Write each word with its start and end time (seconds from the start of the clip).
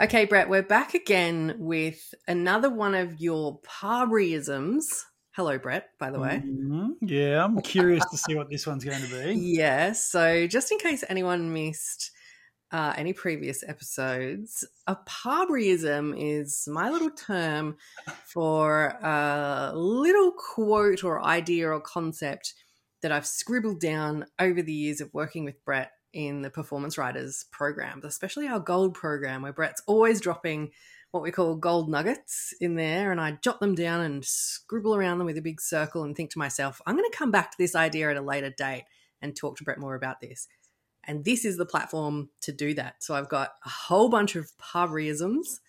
Okay, 0.00 0.24
Brett, 0.24 0.48
we're 0.48 0.64
back 0.64 0.94
again 0.94 1.54
with 1.56 2.14
another 2.26 2.68
one 2.68 2.96
of 2.96 3.20
your 3.20 3.60
Parberyisms. 3.60 4.82
Hello, 5.36 5.56
Brett, 5.56 5.90
by 6.00 6.10
the 6.10 6.18
way. 6.18 6.42
Mm-hmm. 6.44 7.06
Yeah, 7.06 7.44
I'm 7.44 7.60
curious 7.60 8.04
to 8.10 8.16
see 8.16 8.34
what 8.34 8.50
this 8.50 8.66
one's 8.66 8.84
going 8.84 9.00
to 9.00 9.08
be. 9.08 9.34
Yeah, 9.38 9.92
so 9.92 10.48
just 10.48 10.72
in 10.72 10.78
case 10.78 11.04
anyone 11.08 11.52
missed 11.52 12.10
uh, 12.72 12.92
any 12.96 13.12
previous 13.12 13.62
episodes, 13.62 14.66
a 14.88 14.96
Parberyism 14.96 16.12
is 16.18 16.66
my 16.66 16.90
little 16.90 17.10
term 17.10 17.76
for 18.24 18.98
a 19.00 19.70
little 19.76 20.32
quote 20.32 21.04
or 21.04 21.24
idea 21.24 21.68
or 21.70 21.80
concept 21.80 22.54
that 23.02 23.12
I've 23.12 23.26
scribbled 23.26 23.78
down 23.78 24.26
over 24.40 24.60
the 24.60 24.72
years 24.72 25.00
of 25.00 25.14
working 25.14 25.44
with 25.44 25.64
Brett 25.64 25.92
in 26.14 26.42
the 26.42 26.50
Performance 26.50 26.96
Riders 26.96 27.44
programs, 27.50 28.04
especially 28.04 28.46
our 28.46 28.60
gold 28.60 28.94
program, 28.94 29.42
where 29.42 29.52
Brett's 29.52 29.82
always 29.86 30.20
dropping 30.20 30.70
what 31.10 31.22
we 31.22 31.30
call 31.30 31.54
gold 31.56 31.90
nuggets 31.90 32.54
in 32.60 32.76
there. 32.76 33.12
And 33.12 33.20
I 33.20 33.32
jot 33.42 33.60
them 33.60 33.74
down 33.74 34.00
and 34.00 34.24
scribble 34.24 34.94
around 34.94 35.18
them 35.18 35.26
with 35.26 35.36
a 35.36 35.42
big 35.42 35.60
circle 35.60 36.02
and 36.04 36.16
think 36.16 36.30
to 36.30 36.38
myself, 36.38 36.80
I'm 36.86 36.96
going 36.96 37.08
to 37.10 37.16
come 37.16 37.30
back 37.30 37.50
to 37.50 37.56
this 37.58 37.74
idea 37.74 38.10
at 38.10 38.16
a 38.16 38.22
later 38.22 38.50
date 38.50 38.84
and 39.20 39.36
talk 39.36 39.56
to 39.58 39.64
Brett 39.64 39.78
more 39.78 39.94
about 39.94 40.20
this. 40.20 40.48
And 41.04 41.24
this 41.24 41.44
is 41.44 41.56
the 41.56 41.66
platform 41.66 42.30
to 42.42 42.52
do 42.52 42.74
that. 42.74 43.02
So 43.02 43.14
I've 43.14 43.28
got 43.28 43.52
a 43.64 43.68
whole 43.68 44.08
bunch 44.08 44.36
of 44.36 44.50
Parberyisms. 44.56 45.60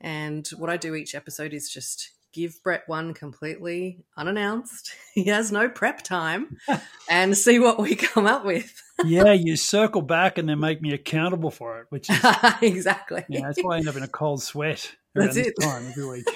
And 0.00 0.46
what 0.58 0.70
I 0.70 0.76
do 0.76 0.94
each 0.94 1.14
episode 1.14 1.54
is 1.54 1.70
just 1.70 2.10
give 2.32 2.62
Brett 2.62 2.82
one 2.86 3.14
completely 3.14 4.04
unannounced. 4.16 4.92
He 5.12 5.24
has 5.24 5.50
no 5.50 5.68
prep 5.68 6.02
time 6.02 6.56
and 7.10 7.36
see 7.36 7.58
what 7.58 7.80
we 7.80 7.96
come 7.96 8.26
up 8.26 8.44
with. 8.44 8.80
yeah, 9.04 9.32
you 9.32 9.56
circle 9.56 10.02
back 10.02 10.38
and 10.38 10.48
then 10.48 10.60
make 10.60 10.80
me 10.80 10.94
accountable 10.94 11.50
for 11.50 11.80
it, 11.80 11.86
which 11.90 12.08
is 12.08 12.18
exactly. 12.62 13.24
Yeah, 13.28 13.40
that's 13.42 13.60
why 13.60 13.74
I 13.74 13.78
end 13.78 13.88
up 13.88 13.96
in 13.96 14.04
a 14.04 14.08
cold 14.08 14.40
sweat 14.40 14.94
around 15.16 15.26
That's 15.26 15.36
this 15.36 15.48
it. 15.48 15.60
time 15.60 15.88
every 15.88 16.06
week. 16.06 16.26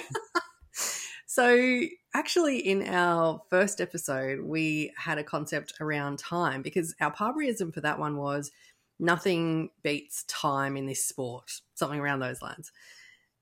So, 1.34 1.80
actually, 2.14 2.58
in 2.58 2.86
our 2.86 3.42
first 3.50 3.80
episode, 3.80 4.40
we 4.40 4.92
had 4.96 5.18
a 5.18 5.24
concept 5.24 5.74
around 5.80 6.20
time 6.20 6.62
because 6.62 6.94
our 7.00 7.12
Parberyism 7.12 7.74
for 7.74 7.80
that 7.80 7.98
one 7.98 8.16
was 8.16 8.52
nothing 9.00 9.70
beats 9.82 10.22
time 10.28 10.76
in 10.76 10.86
this 10.86 11.04
sport, 11.04 11.50
something 11.74 11.98
around 11.98 12.20
those 12.20 12.40
lines. 12.40 12.70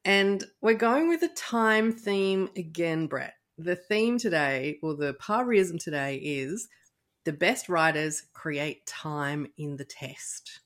And 0.04 0.44
we're 0.60 0.74
going 0.74 1.08
with 1.08 1.22
a 1.22 1.28
time 1.28 1.92
theme 1.92 2.50
again, 2.56 3.06
Brett. 3.06 3.34
The 3.58 3.76
theme 3.76 4.18
today, 4.18 4.78
or 4.82 4.94
the 4.94 5.14
Parberyism 5.14 5.78
today, 5.78 6.16
is 6.16 6.68
the 7.24 7.32
best 7.32 7.68
riders 7.68 8.24
create 8.32 8.86
time 8.86 9.46
in 9.56 9.76
the 9.76 9.84
test. 9.84 10.60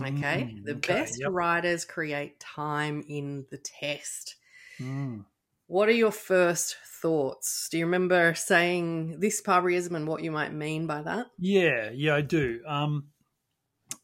Okay? 0.00 0.50
Mm, 0.52 0.64
the 0.64 0.72
okay, 0.72 0.94
best 0.94 1.20
yep. 1.20 1.30
riders 1.32 1.84
create 1.84 2.40
time 2.40 3.04
in 3.08 3.46
the 3.50 3.58
test. 3.58 4.36
Mm. 4.80 5.24
What 5.68 5.88
are 5.88 5.92
your 5.92 6.10
first 6.12 6.76
thoughts? 7.02 7.68
Do 7.70 7.78
you 7.78 7.86
remember 7.86 8.34
saying 8.34 9.20
this 9.20 9.42
Parberyism 9.42 9.94
and 9.94 10.06
what 10.06 10.22
you 10.22 10.30
might 10.30 10.52
mean 10.52 10.86
by 10.86 11.02
that? 11.02 11.26
Yeah, 11.38 11.90
yeah, 11.92 12.14
I 12.14 12.20
do. 12.22 12.60
Um, 12.66 13.08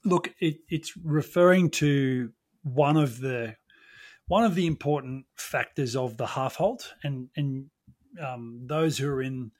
look, 0.04 0.32
it, 0.40 0.58
it's 0.68 0.96
referring 0.96 1.70
to 1.70 2.32
one 2.62 2.96
of 2.96 3.20
the 3.20 3.56
one 4.32 4.44
of 4.44 4.54
the 4.54 4.66
important 4.66 5.26
factors 5.36 5.94
of 5.94 6.16
the 6.16 6.26
half 6.26 6.56
halt, 6.56 6.94
and 7.02 7.28
and 7.36 7.66
um, 8.18 8.62
those 8.64 8.96
who 8.96 9.06
are 9.10 9.20
in 9.20 9.50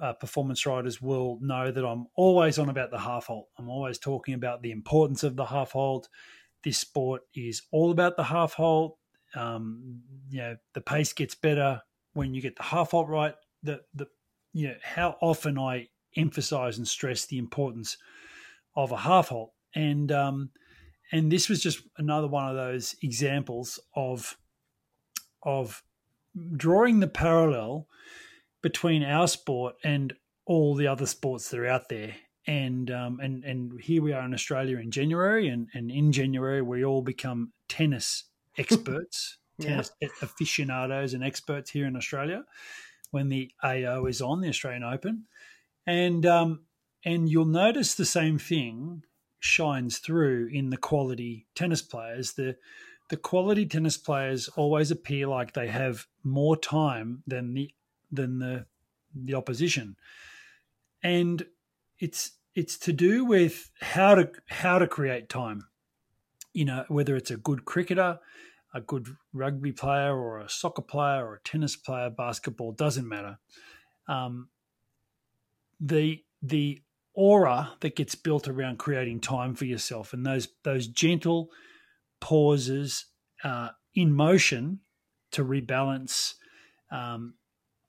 uh, 0.00 0.12
performance 0.12 0.64
riders 0.64 1.02
will 1.02 1.40
know 1.42 1.72
that 1.72 1.84
I'm 1.84 2.06
always 2.14 2.56
on 2.60 2.68
about 2.68 2.92
the 2.92 3.00
half 3.00 3.26
halt. 3.26 3.48
I'm 3.58 3.68
always 3.68 3.98
talking 3.98 4.34
about 4.34 4.62
the 4.62 4.70
importance 4.70 5.24
of 5.24 5.34
the 5.34 5.46
half 5.46 5.72
halt. 5.72 6.08
This 6.62 6.78
sport 6.78 7.22
is 7.34 7.62
all 7.72 7.90
about 7.90 8.16
the 8.16 8.22
half 8.22 8.54
halt. 8.54 8.96
Um, 9.34 10.02
you 10.28 10.38
know, 10.38 10.56
the 10.72 10.82
pace 10.82 11.12
gets 11.12 11.34
better 11.34 11.82
when 12.12 12.32
you 12.32 12.40
get 12.40 12.54
the 12.54 12.62
half 12.62 12.92
halt 12.92 13.08
right. 13.08 13.34
The 13.64 13.80
the 13.92 14.06
you 14.52 14.68
know 14.68 14.76
how 14.84 15.16
often 15.20 15.58
I 15.58 15.88
emphasize 16.16 16.78
and 16.78 16.86
stress 16.86 17.26
the 17.26 17.38
importance 17.38 17.98
of 18.76 18.92
a 18.92 18.98
half 18.98 19.30
halt, 19.30 19.52
and 19.74 20.12
um, 20.12 20.50
and 21.12 21.30
this 21.30 21.48
was 21.48 21.62
just 21.62 21.82
another 21.98 22.26
one 22.28 22.48
of 22.48 22.56
those 22.56 22.94
examples 23.02 23.78
of 23.94 24.36
of 25.42 25.82
drawing 26.56 27.00
the 27.00 27.08
parallel 27.08 27.88
between 28.62 29.02
our 29.02 29.26
sport 29.26 29.74
and 29.82 30.12
all 30.46 30.74
the 30.74 30.86
other 30.86 31.06
sports 31.06 31.50
that 31.50 31.58
are 31.60 31.66
out 31.66 31.88
there. 31.88 32.14
And 32.46 32.90
um, 32.90 33.20
and 33.20 33.44
and 33.44 33.80
here 33.80 34.02
we 34.02 34.12
are 34.12 34.24
in 34.24 34.34
Australia 34.34 34.78
in 34.78 34.90
January, 34.90 35.48
and, 35.48 35.68
and 35.74 35.90
in 35.90 36.10
January 36.10 36.62
we 36.62 36.84
all 36.84 37.02
become 37.02 37.52
tennis 37.68 38.24
experts, 38.58 39.38
Yeah. 39.58 39.66
tennis 39.68 39.90
aficionados 40.22 41.14
and 41.14 41.22
experts 41.22 41.70
here 41.70 41.86
in 41.86 41.96
Australia 41.96 42.44
when 43.10 43.28
the 43.28 43.50
AO 43.62 44.06
is 44.06 44.20
on 44.22 44.40
the 44.40 44.48
Australian 44.48 44.84
Open, 44.84 45.26
and 45.86 46.24
um, 46.24 46.60
and 47.04 47.28
you'll 47.28 47.44
notice 47.44 47.94
the 47.94 48.06
same 48.06 48.38
thing 48.38 49.04
shines 49.40 49.98
through 49.98 50.48
in 50.52 50.70
the 50.70 50.76
quality 50.76 51.46
tennis 51.54 51.82
players. 51.82 52.32
The 52.32 52.56
the 53.08 53.16
quality 53.16 53.66
tennis 53.66 53.96
players 53.96 54.48
always 54.48 54.92
appear 54.92 55.26
like 55.26 55.52
they 55.52 55.66
have 55.66 56.06
more 56.22 56.56
time 56.56 57.24
than 57.26 57.54
the 57.54 57.74
than 58.12 58.38
the 58.38 58.66
the 59.14 59.34
opposition, 59.34 59.96
and 61.02 61.44
it's 61.98 62.32
it's 62.54 62.78
to 62.78 62.92
do 62.92 63.24
with 63.24 63.70
how 63.80 64.14
to 64.14 64.30
how 64.48 64.78
to 64.78 64.86
create 64.86 65.28
time. 65.28 65.66
You 66.52 66.64
know, 66.64 66.84
whether 66.88 67.16
it's 67.16 67.30
a 67.30 67.36
good 67.36 67.64
cricketer, 67.64 68.18
a 68.74 68.80
good 68.80 69.08
rugby 69.32 69.72
player, 69.72 70.16
or 70.16 70.38
a 70.38 70.48
soccer 70.48 70.82
player, 70.82 71.26
or 71.26 71.34
a 71.34 71.40
tennis 71.40 71.76
player, 71.76 72.10
basketball 72.10 72.72
doesn't 72.72 73.08
matter. 73.08 73.38
Um, 74.06 74.48
the 75.80 76.22
the 76.42 76.82
aura 77.20 77.72
that 77.80 77.96
gets 77.96 78.14
built 78.14 78.48
around 78.48 78.78
creating 78.78 79.20
time 79.20 79.54
for 79.54 79.66
yourself 79.66 80.14
and 80.14 80.24
those 80.24 80.48
those 80.64 80.86
gentle 80.86 81.50
pauses 82.18 83.06
uh, 83.44 83.68
in 83.94 84.10
motion 84.10 84.80
to 85.32 85.44
rebalance 85.44 86.34
um, 86.90 87.34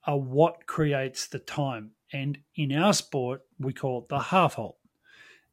are 0.05 0.19
what 0.19 0.67
creates 0.67 1.27
the 1.27 1.39
time. 1.39 1.91
And 2.13 2.39
in 2.55 2.73
our 2.73 2.93
sport, 2.93 3.41
we 3.57 3.73
call 3.73 3.99
it 3.99 4.09
the 4.09 4.19
half 4.19 4.55
halt. 4.55 4.77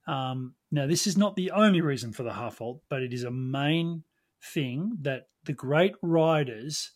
Um, 0.06 0.54
now, 0.70 0.86
this 0.86 1.06
is 1.06 1.16
not 1.16 1.36
the 1.36 1.50
only 1.52 1.80
reason 1.80 2.12
for 2.12 2.24
the 2.24 2.32
half 2.32 2.58
halt, 2.58 2.82
but 2.88 3.02
it 3.02 3.12
is 3.12 3.24
a 3.24 3.30
main 3.30 4.04
thing 4.42 4.98
that 5.02 5.28
the 5.44 5.52
great 5.52 5.94
riders, 6.02 6.92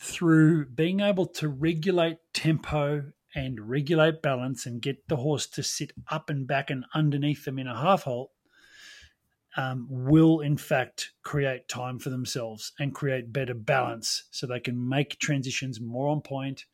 through 0.00 0.66
being 0.66 1.00
able 1.00 1.26
to 1.26 1.48
regulate 1.48 2.18
tempo 2.34 3.12
and 3.36 3.60
regulate 3.60 4.22
balance 4.22 4.64
and 4.64 4.80
get 4.80 5.06
the 5.08 5.16
horse 5.16 5.46
to 5.46 5.62
sit 5.62 5.92
up 6.10 6.30
and 6.30 6.46
back 6.46 6.70
and 6.70 6.86
underneath 6.94 7.44
them 7.44 7.58
in 7.58 7.68
a 7.68 7.78
half 7.78 8.04
halt, 8.04 8.30
um, 9.58 9.86
will 9.90 10.40
in 10.40 10.56
fact 10.56 11.12
create 11.22 11.68
time 11.68 11.98
for 11.98 12.08
themselves 12.08 12.72
and 12.80 12.94
create 12.94 13.32
better 13.32 13.54
balance 13.54 14.24
so 14.30 14.46
they 14.46 14.58
can 14.58 14.88
make 14.88 15.18
transitions 15.18 15.80
more 15.80 16.08
on 16.08 16.22
point, 16.22 16.64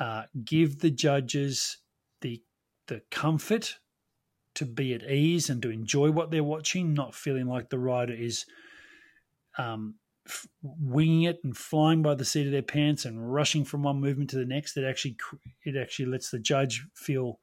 uh, 0.00 0.24
give 0.44 0.80
the 0.80 0.90
judges 0.90 1.78
the 2.20 2.42
the 2.88 3.00
comfort 3.12 3.78
to 4.54 4.66
be 4.66 4.92
at 4.92 5.08
ease 5.08 5.48
and 5.48 5.62
to 5.62 5.70
enjoy 5.70 6.10
what 6.10 6.32
they're 6.32 6.42
watching, 6.42 6.92
not 6.92 7.14
feeling 7.14 7.46
like 7.46 7.70
the 7.70 7.78
rider 7.78 8.12
is 8.12 8.44
um, 9.56 9.94
f- 10.26 10.46
winging 10.62 11.22
it 11.22 11.40
and 11.44 11.56
flying 11.56 12.02
by 12.02 12.14
the 12.14 12.24
seat 12.24 12.46
of 12.46 12.52
their 12.52 12.62
pants 12.62 13.04
and 13.04 13.32
rushing 13.32 13.64
from 13.64 13.82
one 13.82 14.00
movement 14.00 14.30
to 14.30 14.36
the 14.36 14.44
next. 14.44 14.74
That 14.74 14.84
actually 14.84 15.16
it 15.64 15.76
actually 15.76 16.06
lets 16.06 16.30
the 16.30 16.38
judge 16.38 16.86
feel 16.94 17.40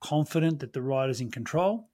confident 0.00 0.60
that 0.60 0.72
the 0.72 0.82
rider's 0.82 1.20
in 1.20 1.30
control. 1.30 1.90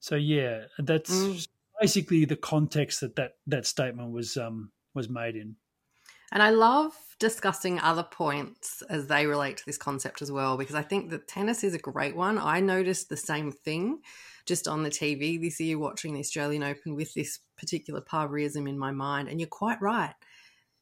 So 0.00 0.16
yeah, 0.16 0.66
that's 0.78 1.10
Mm. 1.10 1.46
basically 1.80 2.24
the 2.24 2.36
context 2.36 3.00
that 3.00 3.16
that, 3.16 3.38
that 3.46 3.66
statement 3.66 4.12
was 4.12 4.36
um, 4.36 4.72
was 4.94 5.08
made 5.08 5.36
in. 5.36 5.56
And 6.32 6.42
I 6.42 6.50
love 6.50 7.16
discussing 7.18 7.78
other 7.78 8.02
points 8.02 8.82
as 8.88 9.06
they 9.06 9.26
relate 9.26 9.58
to 9.58 9.66
this 9.66 9.78
concept 9.78 10.20
as 10.20 10.32
well, 10.32 10.56
because 10.56 10.74
I 10.74 10.82
think 10.82 11.10
that 11.10 11.28
tennis 11.28 11.62
is 11.62 11.74
a 11.74 11.78
great 11.78 12.16
one. 12.16 12.38
I 12.38 12.60
noticed 12.60 13.08
the 13.08 13.16
same 13.16 13.52
thing 13.52 14.02
just 14.46 14.68
on 14.68 14.82
the 14.82 14.90
TV 14.90 15.40
this 15.40 15.60
year 15.60 15.78
watching 15.78 16.14
the 16.14 16.20
Australian 16.20 16.62
Open 16.62 16.94
with 16.94 17.14
this 17.14 17.40
particular 17.56 18.00
Parberyism 18.00 18.68
in 18.68 18.78
my 18.78 18.90
mind. 18.90 19.28
And 19.28 19.40
you're 19.40 19.48
quite 19.48 19.80
right. 19.80 20.14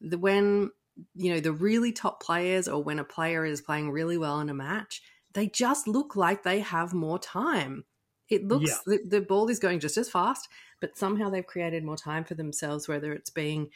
The 0.01 0.19
when 0.19 0.71
you 1.15 1.33
know 1.33 1.41
the 1.41 1.53
really 1.53 1.93
top 1.93 2.23
players 2.23 2.69
or 2.69 2.83
when 2.83 2.99
a 2.99 3.05
player 3.05 3.45
is 3.45 3.61
playing 3.61 3.91
really 3.91 4.19
well 4.19 4.41
in 4.41 4.51
a 4.51 4.55
match, 4.55 5.03
they 5.33 5.47
just 5.49 5.87
look 5.89 6.17
like 6.17 6.43
they 6.43 6.61
have 6.61 6.93
more 6.93 7.19
time. 7.19 7.85
It 8.29 8.47
looks 8.47 8.81
the, 8.87 9.01
the 9.07 9.21
ball 9.21 9.49
is 9.49 9.59
going 9.59 9.81
just 9.81 9.97
as 9.97 10.09
fast, 10.09 10.49
but 10.81 10.97
somehow 10.97 11.31
they've 11.31 11.47
created 11.47 11.85
more 11.85 11.97
time 11.97 12.25
for 12.25 12.35
themselves, 12.35 12.89
whether 12.89 13.13
it's 13.13 13.31
being 13.31 13.71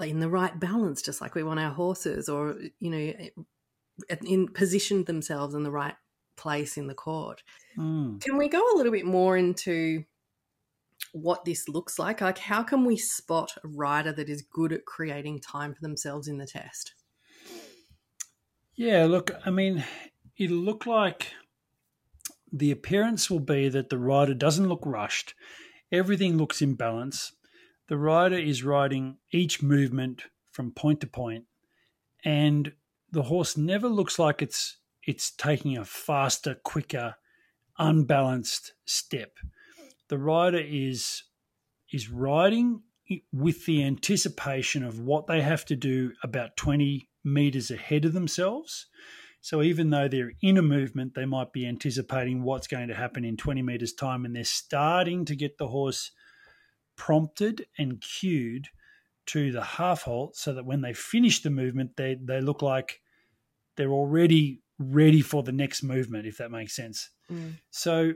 in 0.00 0.20
the 0.20 0.28
right 0.28 0.58
balance, 0.58 1.02
just 1.02 1.20
like 1.20 1.34
we 1.34 1.42
want 1.42 1.60
our 1.60 1.72
horses, 1.72 2.28
or 2.28 2.56
you 2.78 2.90
know, 2.90 3.12
in 4.24 4.48
positioned 4.48 5.06
themselves 5.06 5.54
in 5.54 5.62
the 5.62 5.70
right 5.70 5.96
place 6.38 6.78
in 6.78 6.86
the 6.86 6.94
court. 6.94 7.42
Mm. 7.76 8.20
Can 8.22 8.38
we 8.38 8.48
go 8.48 8.58
a 8.58 8.76
little 8.76 8.92
bit 8.92 9.04
more 9.04 9.36
into 9.36 10.04
what 11.12 11.44
this 11.44 11.68
looks 11.68 11.98
like? 11.98 12.20
Like, 12.20 12.38
how 12.38 12.62
can 12.62 12.84
we 12.84 12.96
spot 12.96 13.52
a 13.62 13.68
rider 13.68 14.12
that 14.12 14.28
is 14.30 14.42
good 14.42 14.72
at 14.72 14.86
creating 14.86 15.40
time 15.40 15.74
for 15.74 15.80
themselves 15.80 16.28
in 16.28 16.38
the 16.38 16.46
test? 16.46 16.94
Yeah, 18.74 19.06
look, 19.06 19.32
I 19.44 19.50
mean, 19.50 19.84
it'll 20.36 20.56
look 20.56 20.86
like 20.86 21.32
the 22.52 22.70
appearance 22.70 23.28
will 23.30 23.40
be 23.40 23.68
that 23.68 23.90
the 23.90 23.98
rider 23.98 24.34
doesn't 24.34 24.68
look 24.68 24.82
rushed. 24.84 25.34
Everything 25.90 26.36
looks 26.36 26.62
in 26.62 26.74
balance. 26.74 27.32
The 27.88 27.98
rider 27.98 28.36
is 28.36 28.62
riding 28.62 29.18
each 29.32 29.62
movement 29.62 30.24
from 30.52 30.72
point 30.72 31.00
to 31.00 31.06
point, 31.06 31.44
and 32.24 32.72
the 33.10 33.24
horse 33.24 33.56
never 33.56 33.88
looks 33.88 34.18
like 34.18 34.42
it's 34.42 34.77
it's 35.08 35.30
taking 35.30 35.78
a 35.78 35.86
faster, 35.86 36.54
quicker, 36.62 37.14
unbalanced 37.78 38.74
step. 38.84 39.38
The 40.08 40.18
rider 40.18 40.62
is 40.62 41.22
is 41.90 42.10
riding 42.10 42.82
with 43.32 43.64
the 43.64 43.82
anticipation 43.82 44.84
of 44.84 45.00
what 45.00 45.26
they 45.26 45.40
have 45.40 45.64
to 45.64 45.74
do 45.74 46.12
about 46.22 46.58
20 46.58 47.08
meters 47.24 47.70
ahead 47.70 48.04
of 48.04 48.12
themselves. 48.12 48.86
So 49.40 49.62
even 49.62 49.88
though 49.88 50.08
they're 50.08 50.34
in 50.42 50.58
a 50.58 50.62
movement, 50.62 51.14
they 51.14 51.24
might 51.24 51.54
be 51.54 51.66
anticipating 51.66 52.42
what's 52.42 52.66
going 52.66 52.88
to 52.88 52.94
happen 52.94 53.24
in 53.24 53.38
20 53.38 53.62
meters' 53.62 53.94
time, 53.94 54.26
and 54.26 54.36
they're 54.36 54.44
starting 54.44 55.24
to 55.24 55.34
get 55.34 55.56
the 55.56 55.68
horse 55.68 56.10
prompted 56.96 57.64
and 57.78 58.02
cued 58.02 58.66
to 59.24 59.52
the 59.52 59.64
half 59.64 60.02
halt 60.02 60.36
so 60.36 60.52
that 60.52 60.66
when 60.66 60.82
they 60.82 60.92
finish 60.92 61.40
the 61.40 61.48
movement, 61.48 61.96
they, 61.96 62.18
they 62.22 62.42
look 62.42 62.60
like 62.60 63.00
they're 63.76 63.92
already 63.92 64.60
ready 64.78 65.20
for 65.20 65.42
the 65.42 65.52
next 65.52 65.82
movement, 65.82 66.26
if 66.26 66.38
that 66.38 66.50
makes 66.50 66.74
sense. 66.74 67.10
Mm. 67.30 67.54
So 67.70 68.12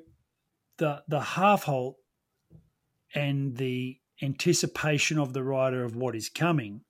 the 0.79 1.03
the 1.09 1.21
half 1.21 1.65
halt 1.65 1.97
and 3.15 3.57
the 3.57 3.99
anticipation 4.23 5.19
of 5.19 5.33
the 5.33 5.43
rider 5.43 5.85
of 5.85 5.97
what 5.97 6.17
is 6.17 6.29
coming, 6.29 6.83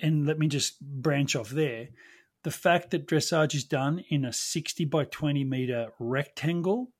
and 0.00 0.26
let 0.26 0.38
me 0.38 0.48
just 0.48 0.80
branch 0.80 1.36
off 1.36 1.50
there. 1.50 1.88
The 2.44 2.50
fact 2.50 2.90
that 2.90 3.06
dressage 3.06 3.54
is 3.54 3.64
done 3.64 4.04
in 4.10 4.24
a 4.24 4.32
60 4.32 4.84
by 4.86 5.04
20 5.04 5.44
meter 5.44 5.92
rectangle 6.00 6.92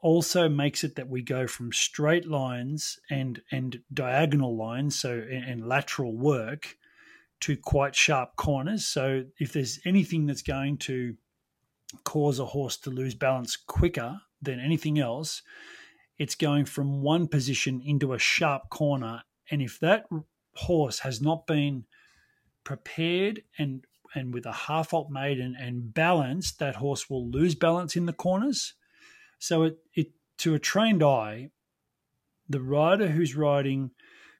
also 0.00 0.48
makes 0.48 0.84
it 0.84 0.94
that 0.96 1.08
we 1.08 1.22
go 1.22 1.46
from 1.46 1.72
straight 1.72 2.26
lines 2.26 2.98
and 3.10 3.40
and 3.50 3.80
diagonal 3.92 4.56
lines 4.56 4.98
so 4.98 5.12
and, 5.12 5.44
and, 5.44 5.66
lateral 5.66 6.16
work 6.16 6.76
to 7.40 7.56
quite 7.56 7.94
sharp 7.94 8.36
corners. 8.36 8.86
So 8.86 9.24
if 9.38 9.52
there's 9.52 9.78
anything 9.84 10.26
that's 10.26 10.42
going 10.42 10.78
to 10.78 11.14
cause 12.04 12.38
a 12.38 12.44
horse 12.44 12.76
to 12.78 12.90
lose 12.90 13.14
balance 13.14 13.56
quicker 13.56 14.20
than 14.42 14.60
anything 14.60 14.98
else 14.98 15.42
it's 16.18 16.34
going 16.34 16.64
from 16.64 17.00
one 17.00 17.28
position 17.28 17.80
into 17.84 18.12
a 18.12 18.18
sharp 18.18 18.68
corner. 18.70 19.22
And 19.50 19.62
if 19.62 19.78
that 19.80 20.06
horse 20.54 20.98
has 21.00 21.22
not 21.22 21.46
been 21.46 21.84
prepared 22.64 23.42
and 23.58 23.84
and 24.14 24.32
with 24.32 24.46
a 24.46 24.52
half 24.52 24.90
halt 24.92 25.10
made 25.10 25.38
and, 25.38 25.54
and 25.54 25.92
balanced 25.92 26.58
that 26.58 26.76
horse 26.76 27.10
will 27.10 27.28
lose 27.30 27.54
balance 27.54 27.94
in 27.94 28.06
the 28.06 28.12
corners. 28.12 28.72
So 29.38 29.64
it, 29.64 29.78
it 29.94 30.08
to 30.38 30.54
a 30.54 30.58
trained 30.58 31.02
eye, 31.02 31.50
the 32.48 32.62
rider 32.62 33.08
who's 33.08 33.36
riding, 33.36 33.90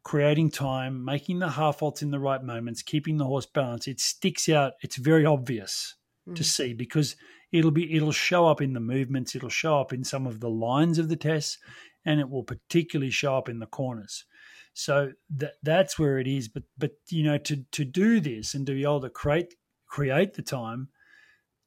creating 0.05 0.50
time, 0.50 1.05
making 1.05 1.39
the 1.39 1.50
half 1.50 1.81
halts 1.81 2.03
in 2.03 2.11
the 2.11 2.19
right 2.19 2.43
moments, 2.43 2.83
keeping 2.83 3.19
the 3.19 3.25
horse 3.25 3.47
balanced, 3.47 3.89
it 3.89 4.00
sticks 4.00 4.49
out. 4.49 4.73
It's 4.83 4.97
very 4.97 5.27
obvious 5.27 5.95
mm. 6.29 6.35
to 6.35 6.45
see 6.45 6.73
because 6.73 7.17
it'll 7.53 7.71
be 7.71 7.95
it'll 7.95 8.12
show 8.12 8.47
up 8.47 8.61
in 8.61 8.73
the 8.73 8.81
movements, 8.81 9.35
it'll 9.35 9.49
show 9.49 9.81
up 9.81 9.93
in 9.93 10.05
some 10.05 10.27
of 10.27 10.41
the 10.41 10.50
lines 10.50 10.99
of 10.99 11.09
the 11.09 11.17
tests, 11.17 11.59
and 12.05 12.21
it 12.21 12.31
will 12.31 12.45
particularly 12.45 13.11
show 13.11 13.37
up 13.37 13.49
in 13.49 13.59
the 13.59 13.67
corners. 13.67 14.25
So 14.73 15.12
that 15.37 15.55
that's 15.62 15.99
where 15.99 16.19
it 16.19 16.27
is. 16.27 16.49
But 16.49 16.65
but 16.77 16.93
you 17.09 17.25
know 17.25 17.39
to 17.39 17.65
to 17.73 17.85
do 17.85 18.21
this 18.21 18.55
and 18.55 18.67
to 18.67 18.73
be 18.73 18.83
able 18.83 19.01
to 19.01 19.11
create 19.11 19.55
create 19.87 20.35
the 20.35 20.43
time, 20.43 20.89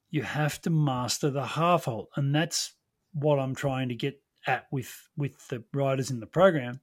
you 0.10 0.24
have 0.24 0.62
to 0.62 0.70
master 0.70 1.30
the 1.30 1.46
half 1.46 1.86
halt, 1.86 2.10
and 2.16 2.34
that's 2.34 2.74
what 3.14 3.40
I'm 3.40 3.56
trying 3.56 3.90
to 3.90 3.96
get 3.96 4.22
at 4.48 4.66
with 4.72 5.10
with 5.18 5.48
the 5.50 5.64
riders 5.74 6.10
in 6.10 6.20
the 6.20 6.26
program 6.26 6.80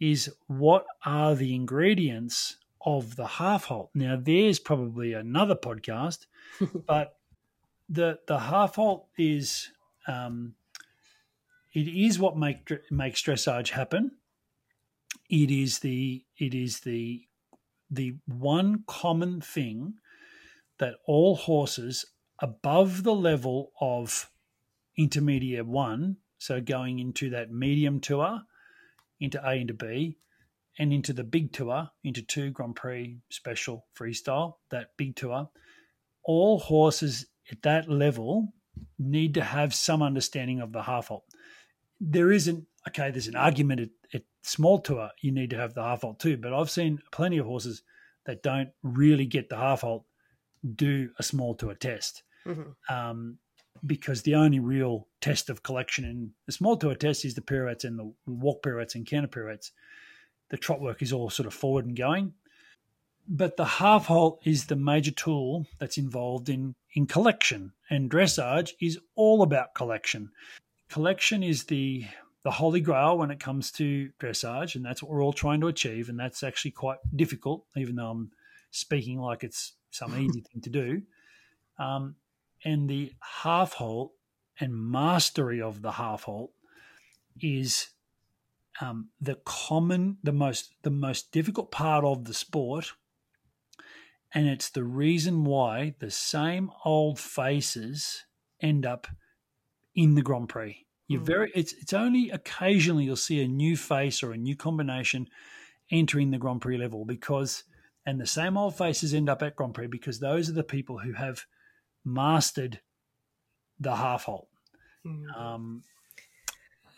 is 0.00 0.30
what 0.46 0.86
are 1.04 1.34
the 1.34 1.54
ingredients 1.54 2.56
of 2.84 3.16
the 3.16 3.26
half 3.26 3.64
halt. 3.64 3.90
Now 3.94 4.18
there's 4.20 4.58
probably 4.58 5.12
another 5.12 5.54
podcast, 5.54 6.26
but 6.86 7.16
the 7.88 8.18
the 8.26 8.38
half 8.38 8.76
halt 8.76 9.08
is 9.16 9.70
um, 10.06 10.54
it 11.74 11.88
is 11.88 12.18
what 12.18 12.36
make 12.36 12.70
makes 12.90 13.22
dressage 13.22 13.70
happen. 13.70 14.12
It 15.28 15.50
is 15.50 15.80
the 15.80 16.24
it 16.38 16.54
is 16.54 16.80
the 16.80 17.22
the 17.90 18.16
one 18.26 18.84
common 18.86 19.40
thing 19.40 19.94
that 20.78 20.94
all 21.06 21.36
horses 21.36 22.06
above 22.40 23.02
the 23.02 23.14
level 23.14 23.72
of 23.80 24.30
intermediate 24.96 25.66
one, 25.66 26.16
so 26.38 26.60
going 26.60 26.98
into 26.98 27.30
that 27.30 27.50
medium 27.50 28.00
tour, 28.00 28.42
into 29.20 29.40
A 29.44 29.54
into 29.54 29.74
B, 29.74 30.18
and 30.78 30.92
into 30.92 31.12
the 31.12 31.24
big 31.24 31.52
tour, 31.52 31.90
into 32.04 32.22
two 32.22 32.50
Grand 32.50 32.76
Prix 32.76 33.18
special 33.30 33.86
freestyle, 33.98 34.54
that 34.70 34.96
big 34.96 35.16
tour, 35.16 35.50
all 36.24 36.58
horses 36.58 37.26
at 37.50 37.62
that 37.62 37.88
level 37.88 38.52
need 38.98 39.34
to 39.34 39.42
have 39.42 39.74
some 39.74 40.02
understanding 40.02 40.60
of 40.60 40.72
the 40.72 40.82
half 40.82 41.08
halt. 41.08 41.24
There 42.00 42.30
isn't, 42.30 42.64
okay, 42.88 43.10
there's 43.10 43.26
an 43.26 43.34
argument 43.34 43.80
at, 43.80 43.88
at 44.14 44.22
small 44.42 44.78
tour, 44.78 45.10
you 45.20 45.32
need 45.32 45.50
to 45.50 45.56
have 45.56 45.74
the 45.74 45.82
half 45.82 46.02
halt 46.02 46.20
too, 46.20 46.36
but 46.36 46.54
I've 46.54 46.70
seen 46.70 47.00
plenty 47.10 47.38
of 47.38 47.46
horses 47.46 47.82
that 48.26 48.42
don't 48.42 48.70
really 48.82 49.26
get 49.26 49.48
the 49.48 49.56
half 49.56 49.80
halt 49.80 50.04
do 50.74 51.10
a 51.18 51.22
small 51.22 51.54
tour 51.54 51.74
test. 51.74 52.22
Mm-hmm. 52.46 52.94
Um, 52.94 53.38
because 53.86 54.22
the 54.22 54.34
only 54.34 54.58
real 54.58 55.06
test 55.20 55.50
of 55.50 55.62
collection 55.62 56.04
in 56.04 56.32
the 56.46 56.52
small 56.52 56.76
tour 56.76 56.94
test 56.94 57.24
is 57.24 57.34
the 57.34 57.40
pirouettes 57.40 57.84
and 57.84 57.98
the 57.98 58.12
walk 58.26 58.62
pirouettes 58.62 58.94
and 58.94 59.06
canter 59.06 59.28
pirouettes. 59.28 59.72
The 60.50 60.56
trot 60.56 60.80
work 60.80 61.02
is 61.02 61.12
all 61.12 61.30
sort 61.30 61.46
of 61.46 61.54
forward 61.54 61.86
and 61.86 61.96
going. 61.96 62.34
But 63.28 63.56
the 63.58 63.64
half 63.64 64.06
halt 64.06 64.40
is 64.44 64.66
the 64.66 64.76
major 64.76 65.10
tool 65.10 65.66
that's 65.78 65.98
involved 65.98 66.48
in, 66.48 66.74
in 66.94 67.06
collection, 67.06 67.72
and 67.90 68.10
dressage 68.10 68.72
is 68.80 68.98
all 69.16 69.42
about 69.42 69.74
collection. 69.74 70.30
Collection 70.88 71.42
is 71.42 71.64
the 71.64 72.06
the 72.44 72.52
holy 72.52 72.80
grail 72.80 73.18
when 73.18 73.30
it 73.30 73.40
comes 73.40 73.70
to 73.72 74.10
dressage, 74.18 74.74
and 74.74 74.84
that's 74.84 75.02
what 75.02 75.12
we're 75.12 75.22
all 75.22 75.34
trying 75.34 75.60
to 75.60 75.66
achieve. 75.66 76.08
And 76.08 76.18
that's 76.18 76.42
actually 76.42 76.70
quite 76.70 76.98
difficult, 77.14 77.66
even 77.76 77.96
though 77.96 78.10
I'm 78.10 78.30
speaking 78.70 79.18
like 79.18 79.44
it's 79.44 79.74
some 79.90 80.18
easy 80.18 80.40
thing 80.40 80.62
to 80.62 80.70
do. 80.70 81.02
Um, 81.78 82.14
and 82.64 82.88
the 82.88 83.12
half 83.42 83.74
halt 83.74 84.12
and 84.60 84.74
mastery 84.74 85.60
of 85.60 85.82
the 85.82 85.92
half 85.92 86.24
halt 86.24 86.50
is 87.40 87.88
um, 88.80 89.10
the 89.20 89.38
common, 89.44 90.18
the 90.22 90.32
most, 90.32 90.74
the 90.82 90.90
most 90.90 91.32
difficult 91.32 91.70
part 91.70 92.04
of 92.04 92.24
the 92.24 92.34
sport, 92.34 92.92
and 94.32 94.46
it's 94.46 94.70
the 94.70 94.84
reason 94.84 95.44
why 95.44 95.94
the 96.00 96.10
same 96.10 96.70
old 96.84 97.18
faces 97.18 98.24
end 98.60 98.84
up 98.84 99.06
in 99.94 100.14
the 100.14 100.22
Grand 100.22 100.48
Prix. 100.48 100.86
You're 101.06 101.22
mm. 101.22 101.26
very, 101.26 101.52
it's 101.54 101.72
it's 101.72 101.92
only 101.92 102.30
occasionally 102.30 103.04
you'll 103.04 103.16
see 103.16 103.42
a 103.42 103.48
new 103.48 103.76
face 103.76 104.22
or 104.22 104.32
a 104.32 104.36
new 104.36 104.54
combination 104.54 105.28
entering 105.90 106.30
the 106.30 106.38
Grand 106.38 106.60
Prix 106.60 106.76
level 106.76 107.04
because, 107.04 107.64
and 108.04 108.20
the 108.20 108.26
same 108.26 108.56
old 108.56 108.76
faces 108.76 109.14
end 109.14 109.28
up 109.28 109.42
at 109.42 109.56
Grand 109.56 109.74
Prix 109.74 109.86
because 109.86 110.20
those 110.20 110.50
are 110.50 110.54
the 110.54 110.62
people 110.62 110.98
who 110.98 111.14
have 111.14 111.46
mastered 112.14 112.80
the 113.80 113.94
half 113.94 114.24
halt. 114.24 114.48
Mm. 115.06 115.38
Um, 115.38 115.82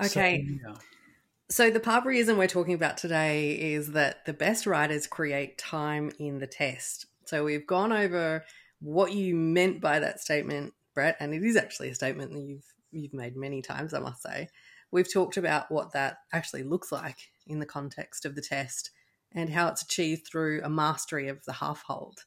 okay. 0.03 0.45
So, 0.47 0.69
yeah. 0.69 0.75
so, 1.51 1.71
the 1.71 1.81
Parberyism 1.81 2.37
we're 2.37 2.47
talking 2.47 2.75
about 2.75 2.97
today 2.97 3.53
is 3.53 3.93
that 3.93 4.25
the 4.25 4.33
best 4.33 4.67
riders 4.67 5.07
create 5.07 5.59
time 5.59 6.11
in 6.19 6.39
the 6.39 6.47
test. 6.47 7.07
So 7.31 7.45
we've 7.45 7.67
gone 7.67 7.93
over 7.93 8.45
what 8.81 9.13
you 9.13 9.37
meant 9.37 9.81
by 9.81 10.01
that 10.01 10.21
statement, 10.21 10.75
Brett, 10.95 11.17
and 11.21 11.33
it 11.33 11.45
is 11.45 11.57
actually 11.57 11.91
a 11.91 11.95
statement 11.95 12.33
that 12.33 12.43
you've 12.43 12.65
you've 12.91 13.15
made 13.15 13.37
many 13.37 13.63
times, 13.63 13.95
I 13.95 14.01
must 14.01 14.23
say. 14.23 14.49
We've 14.91 15.13
talked 15.13 15.37
about 15.37 15.71
what 15.71 15.93
that 15.93 16.19
actually 16.33 16.65
looks 16.65 16.91
like 16.91 17.31
in 17.47 17.61
the 17.61 17.67
context 17.67 18.25
of 18.25 18.35
the 18.35 18.43
test 18.43 18.91
and 19.33 19.51
how 19.51 19.69
it's 19.69 19.83
achieved 19.83 20.27
through 20.27 20.61
a 20.65 20.69
mastery 20.69 21.29
of 21.29 21.45
the 21.45 21.53
half 21.53 21.85
halt. 21.85 22.25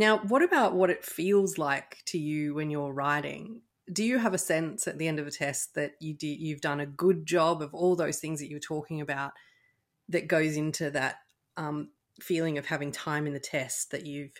Now, 0.00 0.16
what 0.16 0.42
about 0.42 0.74
what 0.74 0.88
it 0.88 1.04
feels 1.04 1.58
like 1.58 1.98
to 2.06 2.16
you 2.16 2.54
when 2.54 2.70
you're 2.70 2.90
riding? 2.90 3.60
Do 3.92 4.02
you 4.02 4.16
have 4.16 4.32
a 4.32 4.38
sense 4.38 4.88
at 4.88 4.96
the 4.96 5.06
end 5.06 5.18
of 5.18 5.26
a 5.26 5.30
test 5.30 5.74
that 5.74 5.96
you 6.00 6.14
do, 6.14 6.26
you've 6.26 6.62
done 6.62 6.80
a 6.80 6.86
good 6.86 7.26
job 7.26 7.60
of 7.60 7.74
all 7.74 7.94
those 7.94 8.18
things 8.18 8.40
that 8.40 8.48
you 8.48 8.56
were 8.56 8.60
talking 8.60 9.02
about 9.02 9.32
that 10.08 10.26
goes 10.26 10.56
into 10.56 10.90
that 10.92 11.16
um, 11.58 11.90
feeling 12.18 12.56
of 12.56 12.64
having 12.64 12.90
time 12.90 13.26
in 13.26 13.34
the 13.34 13.38
test 13.38 13.90
that 13.90 14.06
you've 14.06 14.32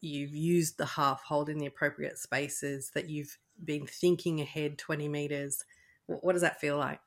you've 0.00 0.34
used 0.34 0.78
the 0.78 0.86
half 0.86 1.24
halt 1.24 1.48
in 1.48 1.58
the 1.58 1.66
appropriate 1.66 2.16
spaces 2.16 2.92
that 2.94 3.08
you've 3.08 3.38
been 3.64 3.86
thinking 3.86 4.40
ahead 4.40 4.78
20 4.78 5.08
meters 5.08 5.64
what 6.06 6.34
does 6.34 6.42
that 6.42 6.60
feel 6.60 6.76
like 6.76 7.00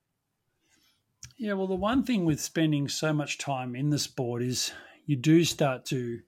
Yeah, 1.37 1.53
well, 1.53 1.67
the 1.67 1.75
one 1.75 2.03
thing 2.03 2.25
with 2.25 2.41
spending 2.41 2.87
so 2.87 3.13
much 3.13 3.37
time 3.37 3.75
in 3.75 3.91
the 3.91 3.99
sport 3.99 4.41
is 4.41 4.71
you 5.05 5.15
do 5.15 5.43
start 5.43 5.85
to 5.85 6.21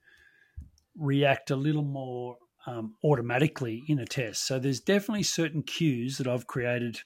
react 0.99 1.51
a 1.51 1.55
little 1.55 1.83
more 1.83 2.37
um, 2.67 2.95
automatically 3.03 3.83
in 3.87 3.99
a 3.99 4.05
test. 4.05 4.45
So 4.45 4.59
there's 4.59 4.79
definitely 4.79 5.23
certain 5.23 5.63
cues 5.63 6.17
that 6.17 6.27
I've 6.27 6.47
created 6.47 6.99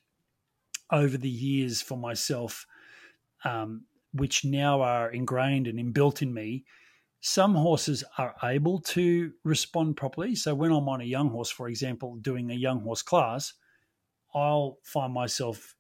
over 0.92 1.18
the 1.18 1.30
years 1.30 1.82
for 1.82 1.98
myself, 1.98 2.66
um, 3.46 3.86
which 4.14 4.46
now 4.46 4.82
are 4.82 5.12
ingrained 5.12 5.68
and 5.68 5.80
inbuilt 5.80 6.22
in 6.22 6.34
me. 6.34 6.66
Some 7.22 7.56
horses 7.56 8.04
are 8.18 8.36
able 8.44 8.80
to 8.80 9.32
respond 9.44 9.96
properly. 9.96 10.36
So 10.36 10.54
when 10.54 10.72
I'm 10.72 10.90
on 10.90 11.02
a 11.02 11.06
young 11.06 11.30
horse, 11.30 11.50
for 11.50 11.70
example, 11.70 12.18
doing 12.18 12.52
a 12.52 12.56
young 12.56 12.82
horse 12.82 13.02
class, 13.02 13.54
I'll 14.36 14.80
find 14.84 15.14
myself 15.14 15.76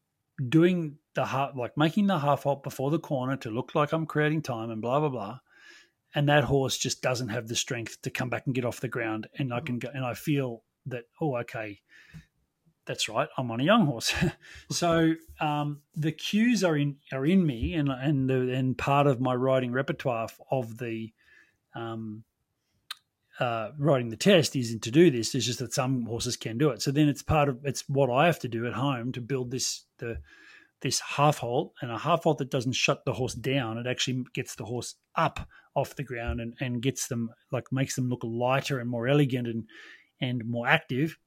doing 0.49 0.97
the 1.15 1.25
half, 1.25 1.51
like 1.55 1.75
making 1.77 2.07
the 2.07 2.19
half 2.19 2.43
halt 2.43 2.63
before 2.63 2.91
the 2.91 2.99
corner 2.99 3.35
to 3.37 3.49
look 3.49 3.75
like 3.75 3.91
I'm 3.91 4.05
creating 4.05 4.41
time 4.41 4.69
and 4.69 4.81
blah 4.81 4.99
blah 4.99 5.09
blah. 5.09 5.39
And 6.15 6.29
that 6.29 6.43
horse 6.43 6.77
just 6.77 7.01
doesn't 7.01 7.29
have 7.29 7.47
the 7.47 7.55
strength 7.55 8.01
to 8.03 8.09
come 8.09 8.29
back 8.29 8.45
and 8.45 8.53
get 8.53 8.65
off 8.65 8.79
the 8.79 8.87
ground. 8.87 9.27
And 9.37 9.53
I 9.53 9.61
can 9.61 9.79
go, 9.79 9.89
and 9.93 10.05
I 10.05 10.13
feel 10.13 10.63
that 10.85 11.05
oh 11.21 11.37
okay, 11.37 11.79
that's 12.85 13.07
right, 13.07 13.29
I'm 13.37 13.49
on 13.51 13.59
a 13.59 13.63
young 13.63 13.85
horse. 13.85 14.13
so 14.71 15.13
um, 15.39 15.81
the 15.95 16.11
cues 16.11 16.63
are 16.63 16.75
in 16.77 16.97
are 17.11 17.25
in 17.25 17.45
me, 17.45 17.73
and 17.73 17.89
and 17.89 18.29
the, 18.29 18.53
and 18.53 18.77
part 18.77 19.07
of 19.07 19.21
my 19.21 19.33
riding 19.33 19.71
repertoire 19.71 20.27
of 20.51 20.77
the 20.77 21.13
um, 21.75 22.23
uh, 23.39 23.69
writing 23.77 24.09
the 24.09 24.17
test 24.17 24.55
isn't 24.55 24.83
to 24.83 24.91
do 24.91 25.09
this. 25.09 25.33
It's 25.33 25.45
just 25.45 25.59
that 25.59 25.73
some 25.73 26.05
horses 26.05 26.37
can 26.37 26.57
do 26.57 26.69
it. 26.69 26.81
So 26.81 26.91
then 26.91 27.07
it's 27.07 27.23
part 27.23 27.49
of 27.49 27.59
it's 27.63 27.87
what 27.87 28.09
I 28.09 28.25
have 28.25 28.39
to 28.39 28.47
do 28.47 28.67
at 28.67 28.73
home 28.73 29.11
to 29.13 29.21
build 29.21 29.51
this 29.51 29.85
the 29.97 30.19
this 30.83 30.99
half 30.99 31.39
halt 31.39 31.73
and 31.81 31.89
a 31.89 31.97
half 31.97 32.23
halt 32.23 32.37
that 32.37 32.51
doesn't 32.51 32.73
shut 32.73 33.03
the 33.05 33.13
horse 33.13 33.33
down. 33.33 33.77
It 33.77 33.87
actually 33.87 34.25
gets 34.33 34.55
the 34.55 34.65
horse 34.65 34.95
up 35.15 35.39
off 35.75 35.95
the 35.95 36.03
ground 36.03 36.39
and, 36.39 36.53
and 36.59 36.81
gets 36.81 37.07
them 37.07 37.31
like 37.51 37.71
makes 37.71 37.95
them 37.95 38.09
look 38.09 38.21
lighter 38.23 38.79
and 38.79 38.89
more 38.89 39.07
elegant 39.07 39.47
and 39.47 39.63
and 40.21 40.45
more 40.45 40.67
active. 40.67 41.17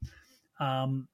Um, 0.61 1.09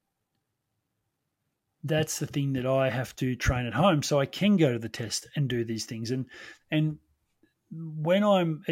that's 1.85 2.19
the 2.19 2.27
thing 2.27 2.53
that 2.53 2.67
I 2.67 2.91
have 2.91 3.17
to 3.17 3.35
train 3.35 3.67
at 3.67 3.75
home, 3.75 4.03
so 4.03 4.21
I 4.21 4.27
can 4.27 4.57
go 4.57 4.73
to 4.73 4.79
the 4.79 4.89
test 4.89 5.27
and 5.35 5.49
do 5.49 5.65
these 5.65 5.87
things. 5.87 6.11
And 6.11 6.27
and 6.71 6.99
when 7.71 8.23
I'm 8.23 8.63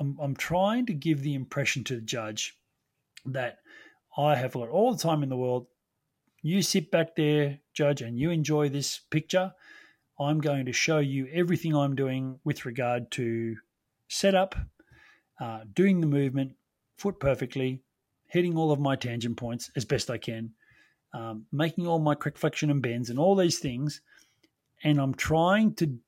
I'm, 0.00 0.18
I'm 0.20 0.36
trying 0.36 0.86
to 0.86 0.94
give 0.94 1.22
the 1.22 1.34
impression 1.34 1.84
to 1.84 1.94
the 1.94 2.02
judge 2.02 2.58
that 3.26 3.58
I 4.16 4.34
have 4.34 4.52
got 4.54 4.68
all 4.68 4.92
the 4.92 5.02
time 5.02 5.22
in 5.22 5.28
the 5.28 5.36
world. 5.36 5.66
You 6.42 6.62
sit 6.62 6.90
back 6.90 7.16
there, 7.16 7.58
judge, 7.74 8.00
and 8.02 8.18
you 8.18 8.30
enjoy 8.30 8.68
this 8.68 8.98
picture. 9.10 9.52
I'm 10.18 10.40
going 10.40 10.66
to 10.66 10.72
show 10.72 10.98
you 10.98 11.28
everything 11.32 11.74
I'm 11.74 11.94
doing 11.94 12.40
with 12.44 12.66
regard 12.66 13.10
to 13.12 13.56
setup, 14.08 14.54
uh, 15.40 15.60
doing 15.72 16.00
the 16.00 16.06
movement, 16.06 16.52
foot 16.96 17.20
perfectly, 17.20 17.82
hitting 18.26 18.56
all 18.56 18.70
of 18.70 18.80
my 18.80 18.96
tangent 18.96 19.36
points 19.36 19.70
as 19.76 19.84
best 19.84 20.10
I 20.10 20.18
can, 20.18 20.52
um, 21.12 21.46
making 21.52 21.86
all 21.86 21.98
my 21.98 22.14
quick 22.14 22.38
flexion 22.38 22.70
and 22.70 22.82
bends, 22.82 23.10
and 23.10 23.18
all 23.18 23.34
these 23.34 23.58
things. 23.58 24.00
And 24.82 25.00
I'm 25.00 25.14
trying 25.14 25.74
to 25.76 25.98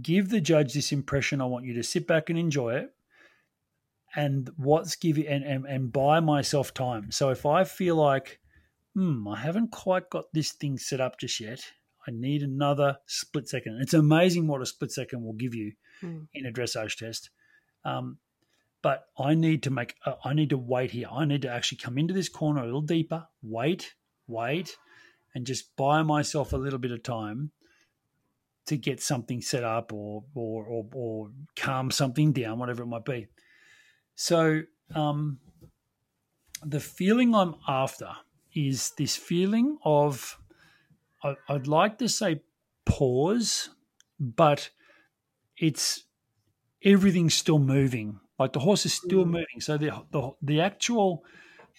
give 0.00 0.28
the 0.28 0.40
judge 0.40 0.74
this 0.74 0.92
impression 0.92 1.40
I 1.40 1.46
want 1.46 1.64
you 1.64 1.74
to 1.74 1.82
sit 1.82 2.06
back 2.06 2.30
and 2.30 2.38
enjoy 2.38 2.74
it 2.74 2.94
and 4.14 4.50
what's 4.56 4.96
giving 4.96 5.26
and, 5.26 5.44
and, 5.44 5.64
and 5.66 5.92
buy 5.92 6.20
myself 6.20 6.74
time. 6.74 7.10
So 7.12 7.30
if 7.30 7.46
I 7.46 7.64
feel 7.64 7.96
like, 7.96 8.39
hmm, 8.94 9.26
I 9.28 9.38
haven't 9.38 9.70
quite 9.70 10.10
got 10.10 10.32
this 10.32 10.52
thing 10.52 10.78
set 10.78 11.00
up 11.00 11.18
just 11.18 11.40
yet, 11.40 11.62
I 12.06 12.10
need 12.12 12.42
another 12.42 12.98
split 13.06 13.48
second. 13.48 13.78
It's 13.80 13.94
amazing 13.94 14.46
what 14.46 14.62
a 14.62 14.66
split 14.66 14.90
second 14.90 15.22
will 15.22 15.34
give 15.34 15.54
you 15.54 15.72
mm. 16.02 16.26
in 16.32 16.46
a 16.46 16.52
dressage 16.52 16.96
test. 16.96 17.30
Um, 17.84 18.18
but 18.82 19.04
I 19.18 19.34
need 19.34 19.62
to 19.64 19.70
make, 19.70 19.94
uh, 20.06 20.14
I 20.24 20.32
need 20.32 20.50
to 20.50 20.58
wait 20.58 20.92
here. 20.92 21.08
I 21.10 21.24
need 21.24 21.42
to 21.42 21.50
actually 21.50 21.78
come 21.78 21.98
into 21.98 22.14
this 22.14 22.28
corner 22.28 22.62
a 22.62 22.64
little 22.64 22.80
deeper, 22.80 23.26
wait, 23.42 23.94
wait, 24.26 24.76
and 25.34 25.46
just 25.46 25.76
buy 25.76 26.02
myself 26.02 26.52
a 26.52 26.56
little 26.56 26.78
bit 26.78 26.92
of 26.92 27.02
time 27.02 27.52
to 28.66 28.76
get 28.76 29.02
something 29.02 29.42
set 29.42 29.64
up 29.64 29.92
or 29.92 30.24
or 30.34 30.64
or, 30.64 30.86
or 30.94 31.30
calm 31.56 31.90
something 31.90 32.32
down, 32.32 32.58
whatever 32.58 32.82
it 32.82 32.86
might 32.86 33.04
be. 33.04 33.26
So 34.14 34.62
um, 34.94 35.38
the 36.64 36.80
feeling 36.80 37.34
I'm 37.34 37.56
after 37.68 38.08
is 38.54 38.92
this 38.98 39.16
feeling 39.16 39.78
of 39.84 40.38
I, 41.22 41.34
I'd 41.48 41.66
like 41.66 41.98
to 41.98 42.08
say 42.08 42.42
pause, 42.84 43.70
but 44.18 44.70
it's 45.56 46.04
everything's 46.84 47.34
still 47.34 47.58
moving. 47.58 48.20
Like 48.38 48.52
the 48.52 48.60
horse 48.60 48.86
is 48.86 48.94
still 48.94 49.24
mm. 49.24 49.32
moving. 49.32 49.60
So 49.60 49.76
the, 49.76 49.92
the 50.10 50.30
the 50.42 50.60
actual 50.60 51.24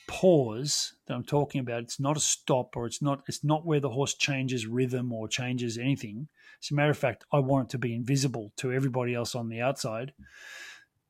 pause 0.08 0.94
that 1.08 1.14
I'm 1.14 1.24
talking 1.24 1.62
about, 1.62 1.84
it's 1.84 2.00
not 2.00 2.18
a 2.18 2.22
stop 2.22 2.76
or 2.76 2.86
it's 2.86 3.02
not 3.02 3.24
it's 3.28 3.44
not 3.44 3.66
where 3.66 3.80
the 3.80 3.90
horse 3.90 4.14
changes 4.14 4.68
rhythm 4.68 5.12
or 5.12 5.28
changes 5.28 5.78
anything. 5.78 6.28
As 6.64 6.70
a 6.70 6.76
matter 6.76 6.92
of 6.92 6.98
fact, 6.98 7.26
I 7.34 7.40
want 7.40 7.70
it 7.70 7.72
to 7.72 7.78
be 7.80 7.96
invisible 7.96 8.54
to 8.58 8.72
everybody 8.72 9.16
else 9.16 9.34
on 9.34 9.50
the 9.50 9.62
outside. 9.62 10.14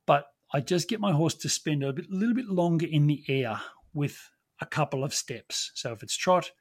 But 0.06 0.26
I 0.52 0.60
just 0.60 0.88
get 0.88 1.00
my 1.00 1.12
horse 1.12 1.34
to 1.34 1.48
spend 1.48 1.82
a 1.82 1.92
bit, 1.92 2.10
little 2.10 2.34
bit 2.34 2.46
longer 2.46 2.86
in 2.86 3.06
the 3.06 3.22
air 3.28 3.60
with 3.92 4.30
a 4.62 4.66
couple 4.66 5.04
of 5.04 5.12
steps. 5.12 5.72
So 5.74 5.92
if 5.92 6.02
it's 6.02 6.16
trot, 6.16 6.52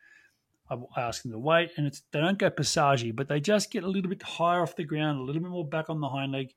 I 0.70 0.78
ask 0.98 1.24
them 1.24 1.32
to 1.32 1.40
wait, 1.40 1.72
and 1.78 1.86
it's 1.86 2.02
they 2.12 2.20
don't 2.20 2.38
go 2.38 2.50
passage, 2.50 3.16
but 3.16 3.28
they 3.28 3.40
just 3.40 3.72
get 3.72 3.84
a 3.84 3.90
little 3.90 4.10
bit 4.10 4.24
higher 4.24 4.62
off 4.62 4.76
the 4.76 4.86
ground, 4.86 5.20
a 5.20 5.24
little 5.24 5.42
bit 5.42 5.52
more 5.52 5.68
back 5.68 5.90
on 5.90 6.00
the 6.00 6.10
hind 6.10 6.32
leg, 6.32 6.54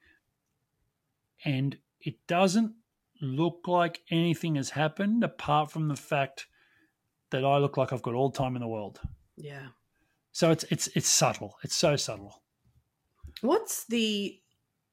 and 1.45 1.77
it 2.01 2.15
doesn't 2.29 2.75
look 3.21 3.67
like 3.67 4.03
anything 4.11 4.55
has 4.55 4.71
happened 4.71 5.25
apart 5.25 5.71
from 5.71 5.89
the 5.89 5.97
fact 5.97 6.47
that 7.31 7.45
I 7.45 7.59
look 7.59 7.77
like 7.77 7.93
I've 7.93 8.03
got 8.03 8.15
all 8.15 8.31
time 8.31 8.55
in 8.55 8.63
the 8.63 8.69
world. 8.69 9.01
Yeah. 9.37 9.67
So 10.33 10.51
it's 10.51 10.65
it's 10.71 10.89
it's 10.95 11.09
subtle. 11.09 11.57
It's 11.63 11.77
so 11.77 11.97
subtle. 11.97 12.43
What's 13.41 13.85
the 13.87 14.41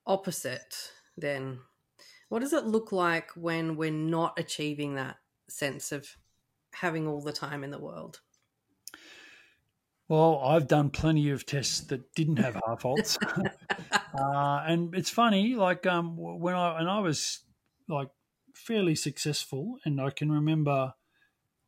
opposite 0.07 0.91
then? 1.15 1.59
What 2.29 2.39
does 2.39 2.53
it 2.53 2.65
look 2.65 2.91
like 2.91 3.29
when 3.35 3.75
we're 3.75 3.91
not 3.91 4.39
achieving 4.39 4.95
that 4.95 5.17
sense 5.47 5.91
of 5.91 6.07
having 6.73 7.07
all 7.07 7.21
the 7.21 7.33
time 7.33 7.63
in 7.63 7.71
the 7.71 7.79
world? 7.79 8.19
Well, 10.07 10.41
I've 10.43 10.67
done 10.67 10.89
plenty 10.89 11.29
of 11.29 11.45
tests 11.45 11.79
that 11.87 12.13
didn't 12.15 12.35
have 12.37 12.57
half 12.67 12.81
halts, 12.81 13.17
uh, 14.13 14.63
and 14.67 14.93
it's 14.93 15.09
funny. 15.09 15.55
Like 15.55 15.85
um, 15.85 16.17
when 16.17 16.53
I 16.53 16.79
and 16.81 16.89
I 16.89 16.99
was 16.99 17.39
like 17.87 18.09
fairly 18.53 18.95
successful, 18.95 19.77
and 19.85 20.01
I 20.01 20.09
can 20.09 20.29
remember 20.29 20.95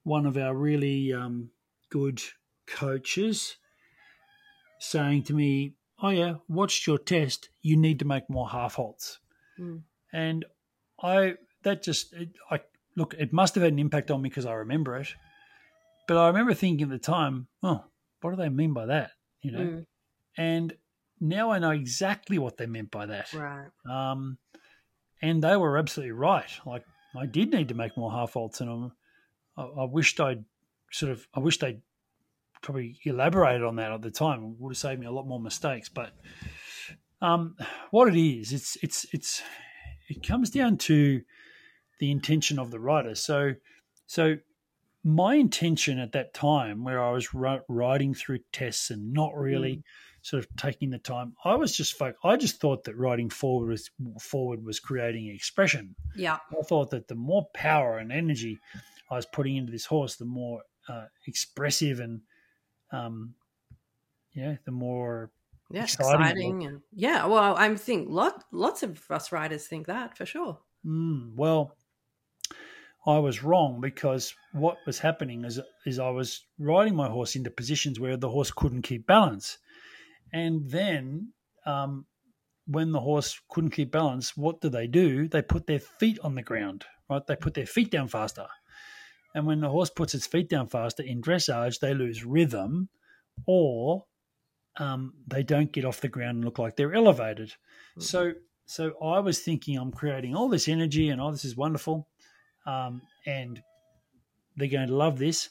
one 0.04 0.26
of 0.26 0.36
our 0.36 0.54
really 0.54 1.14
um, 1.14 1.52
good 1.90 2.22
coaches 2.68 3.56
saying 4.78 5.24
to 5.24 5.34
me, 5.34 5.76
"Oh 6.02 6.10
yeah, 6.10 6.36
watched 6.50 6.86
your 6.86 6.98
test. 6.98 7.48
You 7.62 7.78
need 7.78 8.00
to 8.00 8.06
make 8.06 8.30
more 8.30 8.50
half 8.50 8.76
halts." 8.76 9.20
Mm. 9.58 9.84
And 10.12 10.44
I 11.02 11.36
that 11.64 11.82
just 11.82 12.12
it, 12.12 12.30
I 12.52 12.60
look. 12.96 13.16
It 13.18 13.34
must 13.34 13.56
have 13.56 13.64
had 13.64 13.74
an 13.74 13.80
impact 13.80 14.12
on 14.12 14.22
me 14.22 14.30
because 14.30 14.46
I 14.46 14.54
remember 14.54 14.98
it. 14.98 15.08
But 16.08 16.18
I 16.18 16.28
remember 16.28 16.54
thinking 16.54 16.86
at 16.86 16.90
the 16.90 17.00
time, 17.00 17.48
"Oh, 17.62 17.86
what 18.22 18.32
do 18.32 18.38
they 18.38 18.50
mean 18.50 18.74
by 18.74 18.88
that?" 18.88 19.12
You 19.42 19.52
know. 19.52 19.60
Mm. 19.60 19.86
And 20.38 20.74
now 21.20 21.52
I 21.52 21.60
know 21.60 21.72
exactly 21.72 22.38
what 22.38 22.58
they 22.58 22.66
meant 22.66 22.92
by 22.92 23.06
that. 23.06 23.32
Right. 23.34 23.68
Um, 23.90 24.38
and 25.22 25.42
they 25.42 25.56
were 25.56 25.78
absolutely 25.78 26.12
right. 26.12 26.50
Like 26.66 26.84
I 27.16 27.26
did 27.26 27.52
need 27.52 27.70
to 27.70 27.76
make 27.76 27.98
more 27.98 28.12
half 28.12 28.34
halts, 28.34 28.62
and 28.62 28.92
I, 29.58 29.64
I 29.64 29.86
wished 29.86 30.20
I'd 30.20 30.44
sort 30.92 31.12
of 31.12 31.28
I 31.34 31.40
wished 31.40 31.62
they'd 31.62 31.82
probably 32.62 32.98
elaborated 33.04 33.64
on 33.64 33.76
that 33.78 33.92
at 33.92 34.02
the 34.02 34.12
time. 34.12 34.44
It 34.44 34.56
would 34.60 34.72
have 34.72 34.78
saved 34.78 35.00
me 35.00 35.06
a 35.06 35.12
lot 35.12 35.28
more 35.28 35.40
mistakes. 35.40 35.90
But 35.90 36.14
um, 37.22 37.56
what 37.92 38.14
it 38.14 38.20
is, 38.20 38.52
it's 38.52 38.78
it's 38.82 39.06
it's 39.14 39.42
it 40.10 40.26
comes 40.26 40.50
down 40.50 40.78
to 40.78 41.22
the 42.04 42.12
intention 42.12 42.60
of 42.60 42.70
the 42.70 42.82
rider. 42.82 43.16
So 43.16 43.54
so 44.08 44.36
my 45.06 45.36
intention 45.36 46.00
at 46.00 46.12
that 46.12 46.34
time, 46.34 46.84
where 46.84 47.02
I 47.02 47.12
was 47.12 47.34
writing 47.34 48.14
through 48.14 48.40
tests 48.52 48.90
and 48.90 49.14
not 49.14 49.34
really 49.34 49.78
mm. 49.78 49.84
sort 50.22 50.44
of 50.44 50.54
taking 50.58 50.90
the 50.90 50.98
time, 50.98 51.34
I 51.46 51.56
was 51.56 51.72
just 51.78 51.98
folk. 51.98 52.18
I 52.22 52.36
just 52.36 52.60
thought 52.60 52.84
that 52.84 52.98
writing 52.98 53.30
forward 53.30 53.70
was 53.70 53.90
forward 54.20 54.66
was 54.66 54.82
creating 54.82 55.30
expression. 55.30 55.96
Yeah, 56.14 56.40
I 56.52 56.64
thought 56.66 56.90
that 56.90 57.08
the 57.08 57.16
more 57.16 57.48
power 57.54 58.00
and 58.00 58.12
energy 58.12 58.60
I 59.10 59.16
was 59.16 59.26
putting 59.26 59.56
into 59.56 59.72
this 59.72 59.86
horse, 59.86 60.18
the 60.18 60.26
more 60.26 60.62
uh, 60.90 61.06
expressive 61.26 62.02
and 62.02 62.20
um, 62.92 63.34
yeah, 64.34 64.58
the 64.66 64.72
more 64.72 65.32
yeah, 65.72 65.84
exciting, 65.84 66.20
exciting 66.20 66.64
and 66.66 66.82
yeah. 66.92 67.28
Well, 67.28 67.56
I 67.56 67.74
think 67.76 68.10
lot 68.10 68.44
lots 68.52 68.84
of 68.84 69.10
us 69.10 69.32
riders 69.32 69.68
think 69.68 69.88
that 69.88 70.18
for 70.18 70.26
sure. 70.26 70.60
Mm, 70.86 71.36
well, 71.36 71.78
I 73.06 73.20
was 73.20 73.44
wrong 73.44 73.82
because 73.82 74.34
what 74.54 74.78
was 74.86 75.00
happening 75.00 75.44
is 75.44 75.60
is 75.86 76.00
I 76.00 76.10
was 76.10 76.46
riding 76.58 76.96
my 76.96 77.10
horse 77.10 77.36
into 77.36 77.50
positions 77.52 78.00
where 78.00 78.18
the 78.18 78.30
horse 78.30 78.52
couldn't 78.52 78.84
keep 78.84 79.06
balance, 79.06 79.58
And 80.32 80.70
then 80.70 81.34
um, 81.66 82.06
when 82.66 82.92
the 82.92 83.00
horse 83.00 83.40
couldn't 83.50 83.72
keep 83.72 83.92
balance, 83.92 84.38
what 84.38 84.62
do 84.62 84.70
they 84.70 84.88
do? 84.88 85.28
They 85.28 85.42
put 85.42 85.68
their 85.68 85.80
feet 85.80 86.20
on 86.24 86.36
the 86.36 86.44
ground, 86.44 86.86
right? 87.10 87.26
They 87.26 87.36
put 87.36 87.54
their 87.54 87.66
feet 87.66 87.92
down 87.92 88.08
faster. 88.08 88.48
And 89.36 89.46
when 89.46 89.62
the 89.62 89.70
horse 89.70 89.90
puts 89.90 90.14
its 90.14 90.28
feet 90.28 90.50
down 90.50 90.68
faster 90.68 91.04
in 91.04 91.22
dressage, 91.22 91.80
they 91.80 91.94
lose 91.94 92.24
rhythm 92.24 92.90
or 93.46 94.06
um, 94.78 95.14
they 95.28 95.44
don't 95.44 95.72
get 95.72 95.86
off 95.86 96.02
the 96.02 96.08
ground 96.08 96.38
and 96.38 96.46
look 96.46 96.60
like 96.60 96.76
they're 96.76 96.94
elevated. 96.94 97.50
Mm-hmm. 97.50 98.02
So, 98.02 98.34
so 98.66 98.94
I 99.04 99.20
was 99.20 99.40
thinking 99.40 99.78
I'm 99.78 99.92
creating 99.92 100.36
all 100.36 100.50
this 100.50 100.68
energy 100.68 101.10
and 101.10 101.20
oh, 101.20 101.32
this 101.32 101.46
is 101.46 101.58
wonderful. 101.58 102.08
Um, 102.66 103.02
and 103.26 103.62
they're 104.56 104.68
going 104.68 104.88
to 104.88 104.96
love 104.96 105.18
this. 105.18 105.50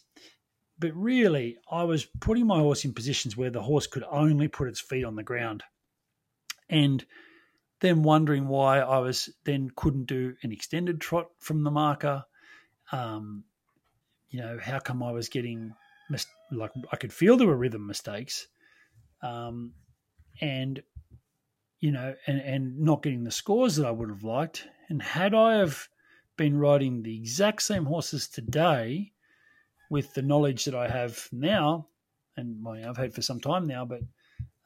But 0.78 0.94
really, 0.96 1.58
I 1.70 1.84
was 1.84 2.06
putting 2.20 2.46
my 2.46 2.58
horse 2.58 2.84
in 2.84 2.92
positions 2.92 3.36
where 3.36 3.50
the 3.50 3.62
horse 3.62 3.86
could 3.86 4.04
only 4.10 4.48
put 4.48 4.68
its 4.68 4.80
feet 4.80 5.04
on 5.04 5.16
the 5.16 5.22
ground. 5.22 5.62
And 6.68 7.04
then 7.80 8.02
wondering 8.02 8.48
why 8.48 8.78
I 8.78 8.98
was 8.98 9.28
then 9.44 9.70
couldn't 9.76 10.06
do 10.06 10.34
an 10.42 10.52
extended 10.52 11.00
trot 11.00 11.28
from 11.38 11.62
the 11.62 11.70
marker. 11.70 12.24
Um, 12.92 13.44
you 14.30 14.40
know, 14.40 14.58
how 14.62 14.78
come 14.78 15.02
I 15.02 15.12
was 15.12 15.28
getting 15.28 15.74
mis- 16.08 16.26
like 16.50 16.70
I 16.92 16.96
could 16.96 17.12
feel 17.12 17.36
there 17.36 17.46
were 17.46 17.56
rhythm 17.56 17.86
mistakes, 17.86 18.46
um, 19.22 19.72
and 20.40 20.82
you 21.80 21.90
know, 21.90 22.14
and 22.26 22.40
and 22.40 22.78
not 22.78 23.02
getting 23.02 23.24
the 23.24 23.30
scores 23.30 23.76
that 23.76 23.86
I 23.86 23.90
would 23.90 24.08
have 24.08 24.24
liked. 24.24 24.66
And 24.88 25.02
had 25.02 25.34
I 25.34 25.56
have 25.56 25.88
been 26.36 26.58
riding 26.58 27.02
the 27.02 27.16
exact 27.16 27.62
same 27.62 27.84
horses 27.84 28.28
today, 28.28 29.12
with 29.90 30.14
the 30.14 30.22
knowledge 30.22 30.64
that 30.64 30.74
I 30.74 30.88
have 30.88 31.28
now, 31.32 31.86
and 32.36 32.64
well, 32.64 32.82
I've 32.88 32.96
had 32.96 33.14
for 33.14 33.20
some 33.20 33.40
time 33.40 33.66
now, 33.66 33.84
but 33.84 34.00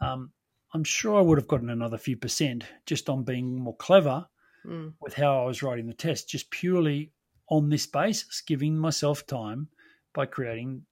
um, 0.00 0.30
I'm 0.73 0.85
sure 0.85 1.18
I 1.18 1.20
would 1.20 1.38
have 1.38 1.49
gotten 1.49 1.70
another 1.70 1.99
few 1.99 2.16
percent 2.16 2.62
just 2.87 3.08
on 3.08 3.25
being 3.25 3.58
more 3.58 3.76
clever 3.76 4.26
mm. 4.64 4.92
with 5.00 5.14
how 5.14 5.42
I 5.42 5.46
was 5.46 5.64
riding 5.64 5.88
the 5.88 5.94
test, 5.94 6.28
just 6.28 6.49
purely 6.50 7.11
on 7.49 7.68
this 7.68 7.87
basis, 7.87 8.40
giving 8.40 8.78
myself 8.78 9.26
time 9.26 9.68
by 10.14 10.26
creating 10.26 10.82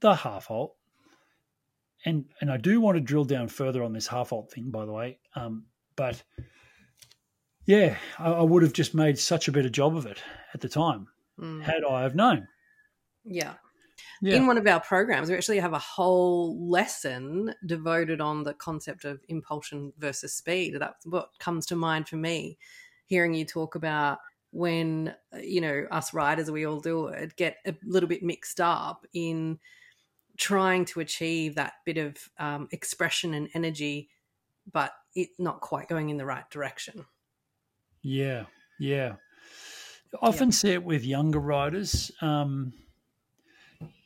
the 0.00 0.14
half 0.14 0.46
halt. 0.46 0.76
And 2.06 2.24
and 2.40 2.50
I 2.50 2.56
do 2.56 2.80
want 2.80 2.96
to 2.96 3.00
drill 3.02 3.24
down 3.24 3.48
further 3.48 3.82
on 3.82 3.92
this 3.92 4.06
half 4.06 4.30
halt 4.30 4.50
thing, 4.50 4.70
by 4.70 4.86
the 4.86 4.92
way. 4.92 5.18
Um, 5.34 5.64
but 5.96 6.22
yeah, 7.66 7.96
I, 8.18 8.30
I, 8.32 8.42
would 8.42 8.62
have 8.62 8.72
just 8.72 8.94
made 8.94 9.18
such 9.18 9.48
a 9.48 9.52
better 9.52 9.68
job 9.68 9.96
of 9.96 10.06
it 10.06 10.22
at 10.52 10.60
the 10.60 10.68
time 10.68 11.08
mm. 11.38 11.62
had 11.62 11.84
I 11.84 12.02
have 12.02 12.14
known. 12.14 12.48
Yeah. 13.24 13.54
Yeah. 14.20 14.36
In 14.36 14.46
one 14.46 14.58
of 14.58 14.66
our 14.66 14.80
programs, 14.80 15.28
we 15.28 15.36
actually 15.36 15.58
have 15.58 15.72
a 15.72 15.78
whole 15.78 16.68
lesson 16.68 17.54
devoted 17.66 18.20
on 18.20 18.42
the 18.42 18.54
concept 18.54 19.04
of 19.04 19.20
impulsion 19.28 19.92
versus 19.98 20.34
speed. 20.34 20.76
That's 20.78 21.04
what 21.04 21.30
comes 21.38 21.66
to 21.66 21.76
mind 21.76 22.08
for 22.08 22.16
me, 22.16 22.58
hearing 23.06 23.34
you 23.34 23.44
talk 23.44 23.74
about 23.74 24.18
when, 24.50 25.14
you 25.42 25.60
know, 25.60 25.86
us 25.90 26.14
riders, 26.14 26.50
we 26.50 26.66
all 26.66 26.80
do 26.80 27.08
it, 27.08 27.36
get 27.36 27.56
a 27.66 27.74
little 27.84 28.08
bit 28.08 28.22
mixed 28.22 28.60
up 28.60 29.04
in 29.12 29.58
trying 30.38 30.84
to 30.86 31.00
achieve 31.00 31.56
that 31.56 31.74
bit 31.84 31.98
of 31.98 32.16
um, 32.38 32.68
expression 32.70 33.34
and 33.34 33.48
energy, 33.54 34.08
but 34.72 34.92
it 35.14 35.30
not 35.38 35.60
quite 35.60 35.88
going 35.88 36.08
in 36.08 36.16
the 36.16 36.26
right 36.26 36.48
direction. 36.50 37.04
Yeah, 38.04 38.44
yeah. 38.78 39.14
I 40.22 40.28
often 40.28 40.52
see 40.52 40.70
it 40.70 40.84
with 40.84 41.04
younger 41.04 41.40
riders. 41.40 42.12
Um, 42.20 42.72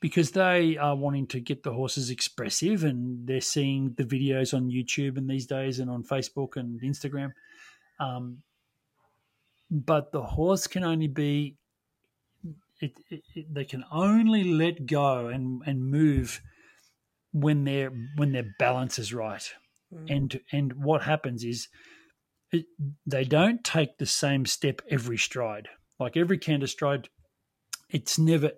because 0.01 0.31
they 0.31 0.77
are 0.77 0.95
wanting 0.95 1.27
to 1.27 1.41
get 1.41 1.63
the 1.63 1.73
horses 1.73 2.11
expressive 2.11 2.85
and 2.85 3.27
they're 3.27 3.41
seeing 3.41 3.95
the 3.97 4.05
videos 4.05 4.55
on 4.55 4.71
YouTube 4.71 5.17
and 5.17 5.29
these 5.29 5.47
days 5.47 5.81
and 5.81 5.91
on 5.91 6.05
Facebook 6.05 6.57
and 6.57 6.81
Instagram. 6.83 7.33
Um, 8.01 8.43
but 9.71 10.13
the 10.13 10.23
horse 10.23 10.67
can 10.67 10.85
only 10.85 11.09
be, 11.09 11.57
it, 12.81 12.93
it, 13.11 13.23
it, 13.35 13.53
they 13.53 13.65
can 13.65 13.85
only 13.91 14.45
let 14.45 14.87
go 14.87 15.29
and, 15.29 15.63
and 15.67 15.91
move 15.91 16.41
when 17.33 17.65
their 17.65 17.93
when 18.17 18.33
their 18.33 18.55
balance 18.59 18.99
is 18.99 19.13
right. 19.13 19.53
Mm. 19.93 20.17
And 20.17 20.41
and 20.53 20.73
what 20.85 21.03
happens 21.03 21.45
is 21.45 21.69
they 23.07 23.25
don't 23.25 23.63
take 23.65 23.99
the 23.99 24.07
same 24.07 24.47
step 24.47 24.83
every 24.91 25.19
stride. 25.19 25.69
Like 25.99 26.17
every 26.17 26.39
canter 26.39 26.67
stride, 26.67 27.09
it's 27.91 28.19
never 28.19 28.53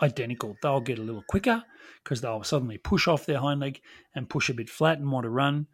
identical. 0.00 0.56
They'll 0.62 0.80
get 0.80 0.98
a 0.98 1.02
little 1.02 1.24
quicker 1.28 1.64
because 2.02 2.20
they'll 2.20 2.44
suddenly 2.44 2.78
push 2.78 3.08
off 3.08 3.26
their 3.26 3.38
hind 3.38 3.60
leg 3.60 3.80
and 4.14 4.28
push 4.28 4.48
a 4.48 4.54
bit 4.54 4.70
flat 4.70 4.98
and 4.98 5.10
want 5.10 5.24
to 5.24 5.30
run. 5.30 5.66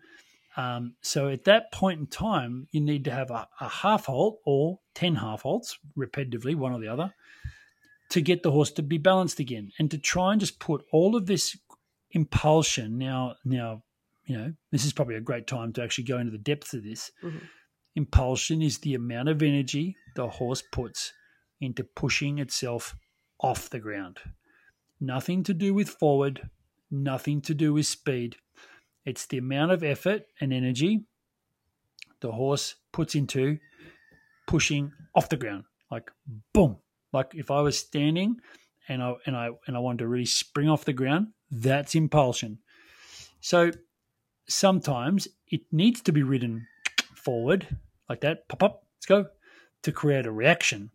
Um, 0.57 0.95
so 1.01 1.29
at 1.29 1.45
that 1.45 1.73
point 1.73 2.01
in 2.01 2.07
time, 2.07 2.69
you 2.71 2.81
need 2.81 3.05
to 3.05 3.11
have 3.11 3.31
a, 3.31 3.49
a 3.61 3.69
half 3.69 4.07
halt 4.07 4.39
or 4.45 4.79
10 4.95 5.17
half 5.17 5.43
halts 5.43 5.79
repetitively, 5.99 6.55
one 6.55 6.73
or 6.73 6.81
the 6.81 6.89
other, 6.89 7.13
to 8.11 8.21
get 8.21 8.43
the 8.43 8.53
horse 8.53 8.71
to 8.73 8.83
be 8.83 8.99
balanced 8.99 9.41
again 9.41 9.73
and 9.79 9.91
to 9.91 9.99
try 9.99 10.33
and 10.33 10.41
just 10.41 10.61
put 10.61 10.85
all 10.93 11.17
of 11.17 11.27
this 11.27 11.57
impulsion. 12.13 12.99
Now, 12.99 13.35
now, 13.45 13.83
you 14.27 14.37
know, 14.37 14.53
this 14.71 14.85
is 14.85 14.93
probably 14.93 15.17
a 15.17 15.21
great 15.21 15.47
time 15.47 15.73
to 15.75 15.83
actually 15.83 16.05
go 16.05 16.19
into 16.19 16.33
the 16.33 16.39
depths 16.39 16.75
of 16.75 16.83
this. 16.83 17.11
Mm-hmm. 17.23 17.39
Impulsion 17.97 18.63
is 18.63 18.79
the 18.79 18.95
amount 18.95 19.29
of 19.29 19.43
energy 19.43 19.97
the 20.17 20.29
horse 20.29 20.63
puts 20.73 21.13
into 21.61 21.85
pushing 21.85 22.39
itself 22.39 22.97
off 23.41 23.71
the 23.71 23.79
ground. 23.79 24.19
Nothing 25.01 25.43
to 25.45 25.55
do 25.55 25.75
with 25.75 25.89
forward, 25.89 26.49
nothing 26.91 27.41
to 27.43 27.55
do 27.55 27.73
with 27.73 27.87
speed. 27.87 28.37
It's 29.05 29.27
the 29.27 29.39
amount 29.39 29.73
of 29.73 29.83
effort 29.83 30.23
and 30.41 30.53
energy 30.53 31.05
the 32.21 32.33
horse 32.33 32.77
puts 32.93 33.15
into 33.15 33.59
pushing 34.47 34.93
off 35.15 35.29
the 35.29 35.37
ground. 35.37 35.65
Like 35.91 36.11
boom. 36.53 36.79
Like 37.13 37.35
if 37.35 37.51
I 37.51 37.61
was 37.61 37.79
standing 37.79 38.37
and 38.89 39.03
I 39.03 39.15
and 39.27 39.37
I 39.37 39.51
and 39.67 39.77
I 39.77 39.81
wanted 39.81 39.99
to 39.99 40.09
really 40.09 40.25
spring 40.25 40.69
off 40.69 40.85
the 40.85 40.93
ground, 40.93 41.29
that's 41.51 41.95
impulsion. 41.95 42.59
So 43.41 43.71
sometimes 44.47 45.29
it 45.49 45.63
needs 45.73 46.01
to 46.03 46.13
be 46.13 46.23
ridden 46.23 46.67
forward 47.15 47.67
like 48.09 48.21
that, 48.21 48.49
pop 48.49 48.63
up, 48.63 48.87
let's 48.97 49.07
go, 49.07 49.27
to 49.83 49.93
create 49.93 50.27
a 50.27 50.33
reaction. 50.33 50.91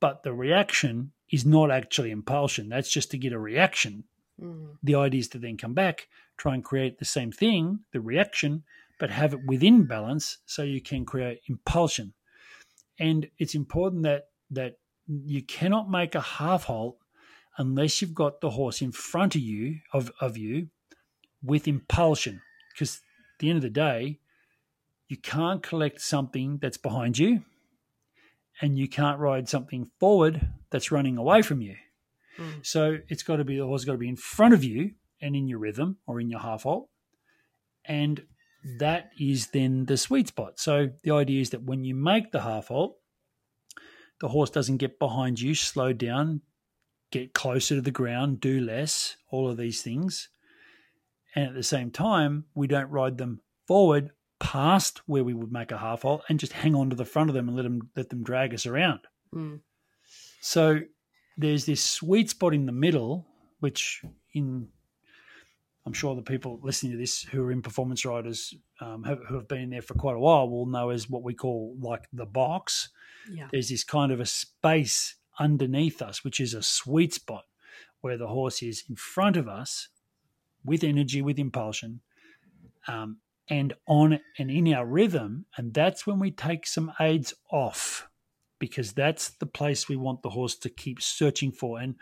But 0.00 0.22
the 0.22 0.32
reaction 0.32 1.12
is 1.30 1.46
not 1.46 1.70
actually 1.70 2.10
impulsion. 2.10 2.68
That's 2.68 2.90
just 2.90 3.10
to 3.12 3.18
get 3.18 3.32
a 3.32 3.38
reaction. 3.38 4.04
Mm. 4.40 4.76
The 4.82 4.94
idea 4.94 5.20
is 5.20 5.28
to 5.28 5.38
then 5.38 5.56
come 5.56 5.74
back, 5.74 6.08
try 6.36 6.54
and 6.54 6.64
create 6.64 6.98
the 6.98 7.04
same 7.04 7.32
thing, 7.32 7.80
the 7.92 8.00
reaction, 8.00 8.64
but 8.98 9.10
have 9.10 9.32
it 9.32 9.44
within 9.46 9.84
balance 9.84 10.38
so 10.46 10.62
you 10.62 10.80
can 10.80 11.04
create 11.04 11.40
impulsion. 11.48 12.12
And 12.98 13.28
it's 13.38 13.54
important 13.54 14.02
that 14.04 14.28
that 14.50 14.78
you 15.06 15.42
cannot 15.42 15.90
make 15.90 16.14
a 16.14 16.20
half 16.20 16.64
halt 16.64 16.98
unless 17.58 18.00
you've 18.00 18.14
got 18.14 18.40
the 18.40 18.50
horse 18.50 18.80
in 18.82 18.92
front 18.92 19.34
of 19.34 19.40
you 19.40 19.80
of, 19.92 20.10
of 20.20 20.36
you 20.36 20.68
with 21.42 21.68
impulsion. 21.68 22.40
Because 22.74 22.96
at 22.96 23.38
the 23.38 23.48
end 23.48 23.56
of 23.56 23.62
the 23.62 23.70
day, 23.70 24.18
you 25.08 25.16
can't 25.16 25.62
collect 25.62 26.00
something 26.00 26.58
that's 26.60 26.76
behind 26.76 27.16
you 27.18 27.42
and 28.60 28.78
you 28.78 28.88
can't 28.88 29.18
ride 29.18 29.48
something 29.48 29.90
forward 29.98 30.48
that's 30.70 30.92
running 30.92 31.16
away 31.16 31.42
from 31.42 31.60
you. 31.60 31.76
Mm. 32.38 32.64
So 32.64 32.98
it's 33.08 33.22
got 33.22 33.36
to 33.36 33.44
be 33.44 33.58
the 33.58 33.66
horse 33.66 33.84
got 33.84 33.92
to 33.92 33.98
be 33.98 34.08
in 34.08 34.16
front 34.16 34.54
of 34.54 34.64
you 34.64 34.92
and 35.20 35.36
in 35.36 35.48
your 35.48 35.58
rhythm 35.58 35.98
or 36.06 36.20
in 36.20 36.30
your 36.30 36.40
half 36.40 36.64
halt, 36.64 36.88
and 37.84 38.24
that 38.78 39.10
is 39.18 39.48
then 39.48 39.86
the 39.86 39.96
sweet 39.96 40.28
spot. 40.28 40.58
So 40.58 40.90
the 41.02 41.12
idea 41.12 41.40
is 41.40 41.50
that 41.50 41.62
when 41.62 41.84
you 41.84 41.94
make 41.94 42.32
the 42.32 42.42
half 42.42 42.68
halt, 42.68 42.96
the 44.20 44.28
horse 44.28 44.50
doesn't 44.50 44.78
get 44.78 44.98
behind 44.98 45.40
you, 45.40 45.54
slow 45.54 45.92
down, 45.92 46.40
get 47.10 47.34
closer 47.34 47.76
to 47.76 47.80
the 47.80 47.90
ground, 47.90 48.40
do 48.40 48.60
less, 48.60 49.16
all 49.30 49.48
of 49.48 49.56
these 49.56 49.82
things. 49.82 50.28
And 51.34 51.46
at 51.48 51.54
the 51.54 51.62
same 51.62 51.90
time, 51.90 52.44
we 52.54 52.66
don't 52.66 52.90
ride 52.90 53.18
them 53.18 53.40
forward 53.66 54.10
past 54.40 55.00
where 55.06 55.24
we 55.24 55.34
would 55.34 55.52
make 55.52 55.72
a 55.72 55.78
half 55.78 56.02
halt 56.02 56.22
and 56.28 56.38
just 56.38 56.52
hang 56.52 56.74
on 56.74 56.90
to 56.90 56.96
the 56.96 57.04
front 57.04 57.30
of 57.30 57.34
them 57.34 57.48
and 57.48 57.56
let 57.56 57.62
them 57.62 57.90
let 57.96 58.10
them 58.10 58.22
drag 58.22 58.52
us 58.54 58.66
around. 58.66 59.00
Mm. 59.34 59.60
So 60.40 60.80
there's 61.36 61.64
this 61.64 61.82
sweet 61.82 62.30
spot 62.30 62.54
in 62.54 62.66
the 62.66 62.72
middle, 62.72 63.26
which 63.60 64.02
in 64.32 64.68
I'm 65.86 65.92
sure 65.92 66.14
the 66.14 66.22
people 66.22 66.60
listening 66.62 66.92
to 66.92 66.98
this 66.98 67.22
who 67.22 67.42
are 67.42 67.52
in 67.52 67.62
performance 67.62 68.04
riders 68.04 68.54
um, 68.80 69.04
have, 69.04 69.18
who 69.28 69.34
have 69.34 69.48
been 69.48 69.70
there 69.70 69.82
for 69.82 69.94
quite 69.94 70.16
a 70.16 70.20
while 70.20 70.48
will 70.48 70.66
know 70.66 70.90
as 70.90 71.10
what 71.10 71.22
we 71.22 71.34
call 71.34 71.76
like 71.80 72.06
the 72.12 72.26
box. 72.26 72.88
Yeah. 73.30 73.48
There's 73.52 73.68
this 73.68 73.84
kind 73.84 74.10
of 74.10 74.20
a 74.20 74.26
space 74.26 75.16
underneath 75.38 76.00
us, 76.00 76.24
which 76.24 76.40
is 76.40 76.54
a 76.54 76.62
sweet 76.62 77.12
spot 77.12 77.44
where 78.00 78.16
the 78.16 78.28
horse 78.28 78.62
is 78.62 78.84
in 78.88 78.96
front 78.96 79.36
of 79.36 79.48
us 79.48 79.88
with 80.64 80.84
energy, 80.84 81.22
with 81.22 81.38
impulsion, 81.38 82.00
um, 82.88 83.18
and 83.48 83.74
on 83.86 84.18
and 84.38 84.50
in 84.50 84.72
our 84.72 84.86
rhythm. 84.86 85.46
And 85.56 85.74
that's 85.74 86.06
when 86.06 86.18
we 86.18 86.30
take 86.30 86.66
some 86.66 86.92
aids 87.00 87.34
off 87.50 88.08
because 88.58 88.92
that's 88.92 89.30
the 89.30 89.46
place 89.46 89.88
we 89.88 89.96
want 89.96 90.22
the 90.22 90.30
horse 90.30 90.56
to 90.56 90.70
keep 90.70 91.02
searching 91.02 91.52
for. 91.52 91.78
And 91.78 91.96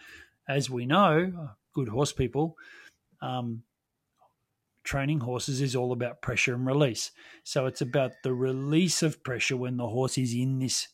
as 0.49 0.71
we 0.71 0.87
know, 0.87 1.51
good 1.75 1.89
horse 1.89 2.13
people, 2.13 2.57
um, 3.21 3.63
training 4.85 5.21
horses 5.21 5.61
is 5.61 5.77
all 5.77 5.93
about 5.93 6.23
pressure 6.23 6.55
and 6.55 6.67
release. 6.67 7.11
So 7.45 7.67
it's 7.67 7.81
about 7.81 8.13
the 8.23 8.35
release 8.35 9.03
of 9.03 9.23
pressure 9.23 9.57
when 9.57 9.77
the 9.77 9.89
horse 9.89 10.19
is 10.19 10.35
in 10.35 10.59
this 10.59 10.89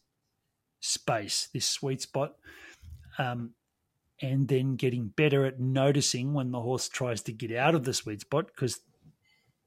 space, 0.81 1.49
this 1.53 1.67
sweet 1.67 2.03
spot, 2.03 2.35
um, 3.19 3.55
and 4.21 4.49
then 4.49 4.77
getting 4.77 5.09
better 5.09 5.45
at 5.45 5.61
noticing 5.61 6.35
when 6.35 6.51
the 6.51 6.61
horse 6.61 6.89
tries 6.89 7.23
to 7.23 7.33
get 7.33 7.53
out 7.53 7.75
of 7.75 7.85
the 7.85 7.95
sweet 7.95 8.21
spot 8.21 8.47
because 8.47 8.81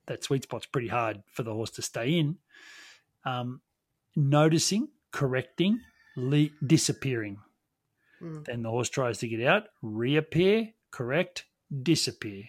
that 0.08 0.24
sweet 0.24 0.44
spot's 0.44 0.66
pretty 0.66 0.90
hard 0.90 1.24
for 1.32 1.44
the 1.44 1.54
horse 1.54 1.72
to 1.72 1.82
stay 1.82 2.18
in. 2.18 2.38
Um, 3.24 3.62
noticing, 4.16 4.90
correcting, 5.12 5.80
le- 6.18 6.50
disappearing. 6.66 7.38
Mm. 8.22 8.46
Then 8.46 8.64
the 8.64 8.70
horse 8.70 8.90
tries 8.90 9.20
to 9.20 9.28
get 9.28 9.46
out, 9.46 9.68
reappear, 9.82 10.70
correct, 10.92 11.46
disappear. 11.84 12.44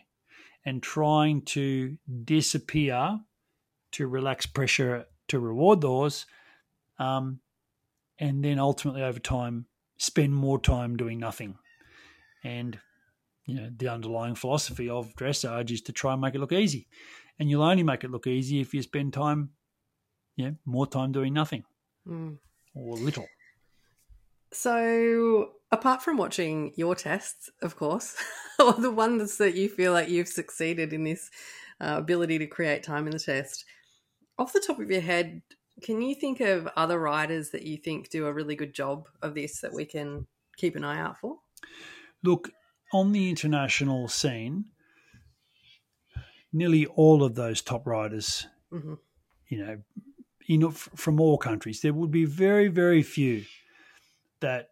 And 0.64 0.82
trying 0.82 1.42
to 1.42 1.98
disappear 2.24 3.20
to 3.92 4.06
relax 4.06 4.46
pressure 4.46 5.06
to 5.28 5.40
reward 5.40 5.80
the 5.80 5.88
horse. 5.88 6.26
Um, 6.98 7.40
and 8.18 8.44
then 8.44 8.58
ultimately 8.58 9.02
over 9.02 9.18
time, 9.18 9.66
spend 9.96 10.34
more 10.34 10.60
time 10.60 10.96
doing 10.96 11.18
nothing. 11.18 11.58
And 12.44 12.78
you 13.46 13.56
know, 13.56 13.70
the 13.76 13.88
underlying 13.88 14.34
philosophy 14.34 14.88
of 14.88 15.14
dressage 15.16 15.70
is 15.70 15.80
to 15.82 15.92
try 15.92 16.12
and 16.12 16.20
make 16.20 16.34
it 16.34 16.38
look 16.40 16.52
easy. 16.52 16.86
And 17.38 17.50
you'll 17.50 17.62
only 17.62 17.82
make 17.82 18.04
it 18.04 18.10
look 18.10 18.26
easy 18.26 18.60
if 18.60 18.72
you 18.72 18.82
spend 18.82 19.12
time, 19.12 19.50
yeah, 20.36 20.52
more 20.64 20.86
time 20.86 21.12
doing 21.12 21.32
nothing 21.32 21.64
Mm. 22.08 22.38
or 22.74 22.96
little. 22.96 23.26
So, 24.52 25.52
apart 25.70 26.02
from 26.02 26.18
watching 26.18 26.72
your 26.76 26.94
tests, 26.94 27.48
of 27.62 27.76
course, 27.76 28.16
or 28.58 28.72
the 28.74 28.90
ones 28.90 29.38
that 29.38 29.54
you 29.54 29.68
feel 29.68 29.92
like 29.92 30.08
you've 30.08 30.28
succeeded 30.28 30.92
in 30.92 31.04
this 31.04 31.30
uh, 31.80 31.96
ability 31.98 32.38
to 32.38 32.46
create 32.46 32.82
time 32.82 33.06
in 33.06 33.12
the 33.12 33.18
test, 33.18 33.64
off 34.38 34.52
the 34.52 34.62
top 34.64 34.78
of 34.78 34.90
your 34.90 35.00
head, 35.00 35.42
can 35.82 36.02
you 36.02 36.14
think 36.14 36.40
of 36.40 36.68
other 36.76 36.98
riders 36.98 37.50
that 37.50 37.62
you 37.62 37.76
think 37.78 38.10
do 38.10 38.26
a 38.26 38.32
really 38.32 38.54
good 38.54 38.74
job 38.74 39.08
of 39.22 39.34
this 39.34 39.60
that 39.60 39.72
we 39.72 39.84
can 39.84 40.26
keep 40.56 40.76
an 40.76 40.84
eye 40.84 41.00
out 41.00 41.18
for? 41.18 41.38
Look, 42.22 42.50
on 42.92 43.12
the 43.12 43.28
international 43.30 44.08
scene, 44.08 44.66
nearly 46.52 46.86
all 46.86 47.22
of 47.22 47.34
those 47.34 47.62
top 47.62 47.86
riders, 47.86 48.46
Mhm. 48.72 48.98
you 49.48 49.58
know, 50.58 50.68
f- 50.68 50.88
from 50.94 51.20
all 51.20 51.38
countries, 51.38 51.80
there 51.80 51.94
would 51.94 52.10
be 52.10 52.24
very, 52.24 52.68
very 52.68 53.02
few 53.02 53.44
that 54.40 54.70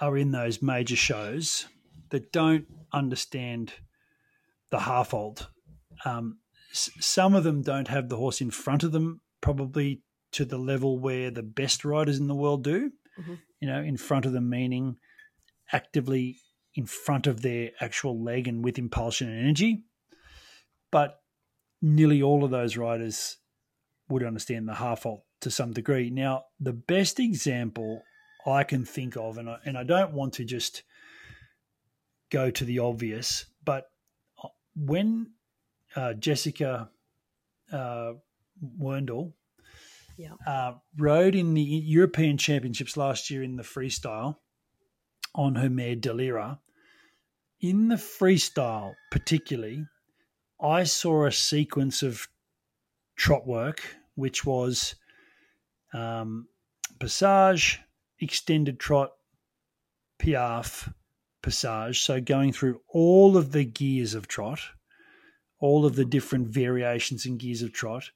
are 0.00 0.16
in 0.16 0.32
those 0.32 0.60
major 0.62 0.96
shows 0.96 1.66
that 2.10 2.32
don't 2.32 2.66
understand 2.92 3.74
the 4.70 4.80
half 4.80 5.10
halt. 5.12 5.48
Um, 6.04 6.40
s- 6.72 6.90
some 7.00 7.34
of 7.34 7.44
them 7.44 7.62
don't 7.62 7.88
have 7.88 8.08
the 8.08 8.16
horse 8.16 8.40
in 8.40 8.50
front 8.50 8.82
of 8.82 8.92
them, 8.92 9.20
probably 9.40 10.02
to 10.32 10.44
the 10.44 10.58
level 10.58 10.98
where 10.98 11.30
the 11.30 11.42
best 11.42 11.84
riders 11.84 12.18
in 12.18 12.26
the 12.26 12.34
world 12.34 12.64
do. 12.64 12.92
Mhm. 13.18 13.38
You 13.60 13.68
know, 13.68 13.82
in 13.82 13.96
front 13.96 14.26
of 14.26 14.32
them, 14.32 14.48
meaning 14.48 14.98
actively 15.72 16.38
in 16.74 16.86
front 16.86 17.26
of 17.26 17.42
their 17.42 17.70
actual 17.80 18.22
leg 18.22 18.48
and 18.48 18.64
with 18.64 18.78
impulsion 18.78 19.28
and 19.28 19.40
energy. 19.40 19.84
But 20.90 21.20
nearly 21.80 22.22
all 22.22 22.44
of 22.44 22.50
those 22.50 22.76
riders 22.76 23.36
would 24.08 24.22
understand 24.22 24.68
the 24.68 24.74
half 24.74 25.04
halt 25.04 25.24
to 25.40 25.50
some 25.50 25.72
degree. 25.72 26.10
Now, 26.10 26.44
the 26.60 26.72
best 26.72 27.20
example 27.20 28.02
I 28.46 28.64
can 28.64 28.84
think 28.84 29.16
of, 29.16 29.38
and 29.38 29.48
I, 29.48 29.58
and 29.64 29.78
I 29.78 29.84
don't 29.84 30.12
want 30.12 30.34
to 30.34 30.44
just 30.44 30.82
go 32.30 32.50
to 32.50 32.64
the 32.64 32.80
obvious, 32.80 33.46
but 33.64 33.86
when 34.74 35.30
uh, 35.94 36.14
Jessica 36.14 36.90
uh, 37.72 38.12
Werndl 38.80 39.32
Yeah. 40.16 40.34
uh, 40.46 40.74
rode 40.96 41.34
in 41.34 41.54
the 41.54 41.62
European 41.62 42.38
Championships 42.38 42.96
last 42.96 43.30
year 43.30 43.42
in 43.42 43.56
the 43.56 43.62
freestyle 43.62 44.36
on 45.34 45.56
her 45.56 45.70
mare 45.70 45.96
Dalera, 45.96 46.58
in 47.60 47.88
the 47.88 47.96
freestyle 47.96 48.94
particularly, 49.10 49.86
I 50.60 50.84
saw 50.84 51.26
a 51.26 51.32
sequence 51.32 52.02
of 52.02 52.28
trot 53.16 53.46
work, 53.46 53.82
which 54.14 54.44
was 54.44 54.94
um, 55.92 56.48
passage, 56.98 57.80
extended 58.20 58.78
trot, 58.78 59.12
piaffe, 60.18 60.92
passage. 61.42 62.00
So 62.00 62.20
going 62.20 62.52
through 62.52 62.80
all 62.88 63.36
of 63.36 63.52
the 63.52 63.64
gears 63.64 64.14
of 64.14 64.28
trot, 64.28 64.60
all 65.58 65.86
of 65.86 65.96
the 65.96 66.04
different 66.04 66.48
variations 66.48 67.26
and 67.26 67.38
gears 67.38 67.62
of 67.62 67.72
trot. 67.72 68.10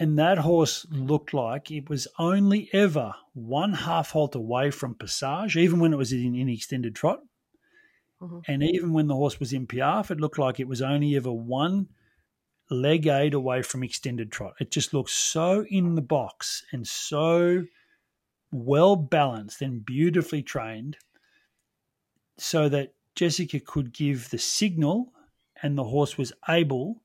And 0.00 0.18
that 0.18 0.38
horse 0.38 0.86
looked 0.90 1.34
like 1.34 1.70
it 1.70 1.90
was 1.90 2.08
only 2.18 2.70
ever 2.72 3.14
one 3.34 3.74
half 3.74 4.12
halt 4.12 4.34
away 4.34 4.70
from 4.70 4.94
passage, 4.94 5.58
even 5.58 5.78
when 5.78 5.92
it 5.92 5.96
was 5.96 6.10
in, 6.10 6.34
in 6.34 6.48
extended 6.48 6.94
trot. 6.94 7.20
Mhm. 8.22 8.42
And 8.48 8.62
even 8.62 8.94
when 8.94 9.08
the 9.08 9.14
horse 9.14 9.38
was 9.38 9.52
in 9.52 9.66
piaffe, 9.66 10.10
it 10.10 10.18
looked 10.18 10.38
like 10.38 10.58
it 10.58 10.68
was 10.68 10.80
only 10.80 11.16
ever 11.16 11.30
one 11.30 11.88
leg 12.70 13.06
aid 13.06 13.34
away 13.34 13.60
from 13.60 13.82
extended 13.82 14.32
trot. 14.32 14.54
It 14.58 14.70
just 14.70 14.94
looked 14.94 15.10
so 15.10 15.66
in 15.68 15.96
the 15.96 16.02
box 16.02 16.64
and 16.72 16.88
so 16.88 17.66
well 18.50 18.96
balanced 18.96 19.60
and 19.60 19.84
beautifully 19.84 20.42
trained 20.42 20.96
so 22.38 22.70
that 22.70 22.94
Jessica 23.14 23.60
could 23.60 23.92
give 23.92 24.30
the 24.30 24.38
signal 24.38 25.12
and 25.62 25.76
the 25.76 25.84
horse 25.84 26.16
was 26.16 26.32
able 26.48 27.02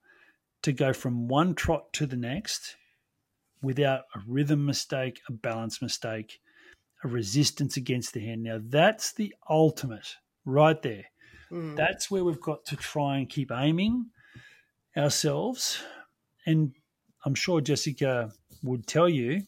to 0.62 0.72
go 0.72 0.94
from 0.94 1.28
one 1.28 1.56
trot 1.56 1.92
to 1.94 2.08
the 2.08 2.16
next 2.16 2.78
without 3.66 4.04
a 4.16 4.20
rhythm 4.28 4.66
mistake, 4.66 5.22
a 5.28 5.32
balance 5.34 5.82
mistake, 5.82 6.40
a 7.04 7.08
resistance 7.08 7.78
against 7.78 8.14
the 8.14 8.20
hand. 8.22 8.44
Now, 8.44 8.60
that's 8.62 9.14
the 9.14 9.34
ultimate 9.50 10.16
right 10.46 10.82
there. 10.82 11.06
Mm. 11.52 11.76
That's 11.76 12.10
where 12.10 12.24
we've 12.24 12.42
got 12.42 12.66
to 12.66 12.76
try 12.76 13.18
and 13.18 13.30
keep 13.30 13.52
aiming 13.52 14.12
ourselves. 14.96 15.82
And 16.46 16.74
I'm 17.26 17.36
sure 17.36 17.60
Jessica 17.62 18.32
would 18.64 18.88
tell 18.88 19.10
you 19.10 19.44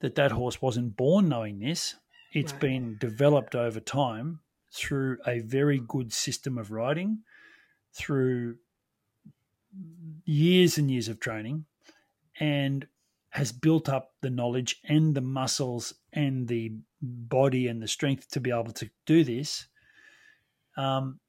that 0.00 0.14
that 0.14 0.32
horse 0.32 0.60
wasn't 0.60 0.96
born 0.96 1.28
knowing 1.28 1.58
this. 1.58 1.96
It's 2.32 2.52
Right. 2.52 2.60
been 2.60 2.98
developed 2.98 3.54
over 3.54 3.80
time 3.80 4.40
through 4.72 5.18
a 5.26 5.40
very 5.40 5.80
good 5.80 6.12
system 6.12 6.58
of 6.58 6.70
riding, 6.70 7.22
through 7.94 8.58
years 10.24 10.78
and 10.78 10.90
years 10.90 11.08
of 11.08 11.18
training, 11.20 11.64
and 12.40 12.86
has 13.30 13.52
built 13.52 13.88
up 13.88 14.12
the 14.22 14.30
knowledge 14.30 14.80
and 14.88 15.14
the 15.14 15.20
muscles 15.20 15.94
and 16.12 16.48
the 16.48 16.72
body 17.02 17.68
and 17.68 17.82
the 17.82 17.88
strength 17.88 18.30
to 18.30 18.40
be 18.40 18.50
able 18.50 18.72
to 18.72 18.88
do 19.04 19.24
this. 19.24 19.66
Um, 20.76 21.20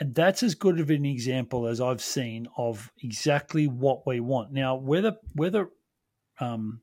and 0.00 0.14
that's 0.14 0.42
as 0.42 0.54
good 0.54 0.80
of 0.80 0.90
an 0.90 1.04
example 1.04 1.66
as 1.66 1.80
I've 1.80 2.02
seen 2.02 2.46
of 2.56 2.90
exactly 3.02 3.66
what 3.66 4.06
we 4.06 4.20
want. 4.20 4.52
Now, 4.52 4.76
whether 4.76 5.16
whether 5.34 5.68
um, 6.40 6.82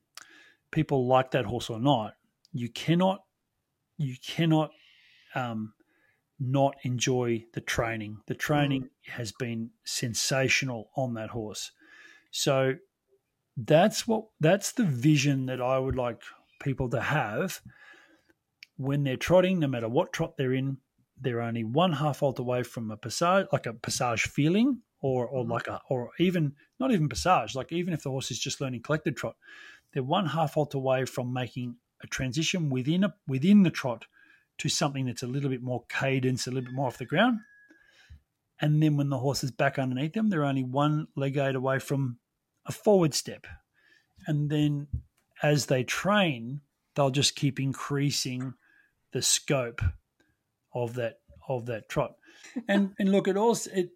people 0.70 1.06
like 1.06 1.30
that 1.30 1.46
horse 1.46 1.70
or 1.70 1.80
not, 1.80 2.14
you 2.52 2.68
cannot 2.68 3.22
you 3.96 4.16
cannot 4.22 4.70
um, 5.34 5.72
not 6.38 6.76
enjoy 6.82 7.44
the 7.54 7.62
training. 7.62 8.18
The 8.26 8.34
training 8.34 8.90
has 9.08 9.32
been 9.32 9.70
sensational 9.84 10.90
on 10.96 11.14
that 11.14 11.30
horse. 11.30 11.72
So 12.30 12.74
that's 13.56 14.06
what 14.06 14.26
that's 14.40 14.72
the 14.72 14.84
vision 14.84 15.46
that 15.46 15.60
I 15.60 15.78
would 15.78 15.96
like 15.96 16.22
people 16.60 16.88
to 16.90 17.00
have 17.00 17.60
when 18.76 19.04
they're 19.04 19.16
trotting, 19.16 19.58
no 19.60 19.66
matter 19.66 19.88
what 19.88 20.12
trot 20.12 20.36
they're 20.36 20.52
in, 20.52 20.78
they're 21.18 21.40
only 21.40 21.64
one 21.64 21.92
half 21.92 22.20
halt 22.20 22.38
away 22.38 22.62
from 22.62 22.90
a 22.90 22.96
passage, 22.96 23.46
like 23.52 23.66
a 23.66 23.72
passage 23.72 24.22
feeling, 24.22 24.82
or 25.00 25.26
or 25.26 25.44
Mhm. 25.44 25.48
like 25.50 25.66
a, 25.68 25.80
or 25.88 26.10
even 26.18 26.54
not 26.78 26.92
even 26.92 27.08
passage, 27.08 27.54
like 27.54 27.72
even 27.72 27.94
if 27.94 28.02
the 28.02 28.10
horse 28.10 28.30
is 28.30 28.38
just 28.38 28.60
learning 28.60 28.82
collected 28.82 29.16
trot, 29.16 29.36
they're 29.92 30.02
one 30.02 30.26
half 30.26 30.54
halt 30.54 30.74
away 30.74 31.04
from 31.06 31.32
making 31.32 31.78
a 32.02 32.06
transition 32.06 32.68
within 32.70 33.04
a 33.04 33.14
within 33.26 33.62
the 33.62 33.70
trot 33.70 34.06
to 34.58 34.68
something 34.68 35.06
that's 35.06 35.22
a 35.22 35.26
little 35.26 35.50
bit 35.50 35.62
more 35.62 35.84
cadence, 35.88 36.46
a 36.46 36.50
little 36.50 36.64
bit 36.66 36.74
more 36.74 36.86
off 36.88 36.98
the 36.98 37.06
ground. 37.06 37.40
And 38.60 38.82
then 38.82 38.96
when 38.96 39.10
the 39.10 39.18
horse 39.18 39.44
is 39.44 39.50
back 39.50 39.78
underneath 39.78 40.14
them, 40.14 40.28
they're 40.30 40.44
only 40.44 40.62
one 40.64 41.08
leg 41.14 41.36
aid 41.36 41.54
away 41.54 41.78
from 41.78 42.18
a 42.66 42.72
forward 42.72 43.14
step. 43.14 43.46
And 44.26 44.50
then 44.50 44.88
as 45.42 45.66
they 45.66 45.84
train, 45.84 46.60
they'll 46.94 47.10
just 47.10 47.36
keep 47.36 47.60
increasing 47.60 48.54
the 49.12 49.22
scope 49.22 49.82
of 50.74 50.94
that 50.94 51.20
of 51.48 51.66
that 51.66 51.88
trot. 51.88 52.14
And 52.68 52.94
and 52.98 53.10
look, 53.12 53.28
it 53.28 53.36
all 53.36 53.56
it 53.74 53.90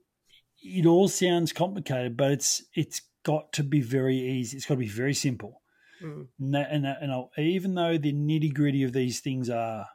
it 0.62 0.86
all 0.86 1.08
sounds 1.08 1.52
complicated, 1.52 2.16
but 2.16 2.32
it's 2.32 2.62
it's 2.74 3.02
got 3.22 3.52
to 3.54 3.62
be 3.62 3.80
very 3.80 4.16
easy. 4.16 4.56
It's 4.56 4.66
got 4.66 4.74
to 4.74 4.80
be 4.80 4.88
very 4.88 5.14
simple. 5.14 5.62
Mm. 6.02 6.26
And, 6.38 6.54
that, 6.54 6.68
and, 6.70 6.84
that, 6.84 6.98
and 7.02 7.12
I'll, 7.12 7.30
even 7.36 7.74
though 7.74 7.98
the 7.98 8.12
nitty 8.12 8.54
gritty 8.54 8.82
of 8.82 8.92
these 8.92 9.20
things 9.20 9.50
are 9.50 9.86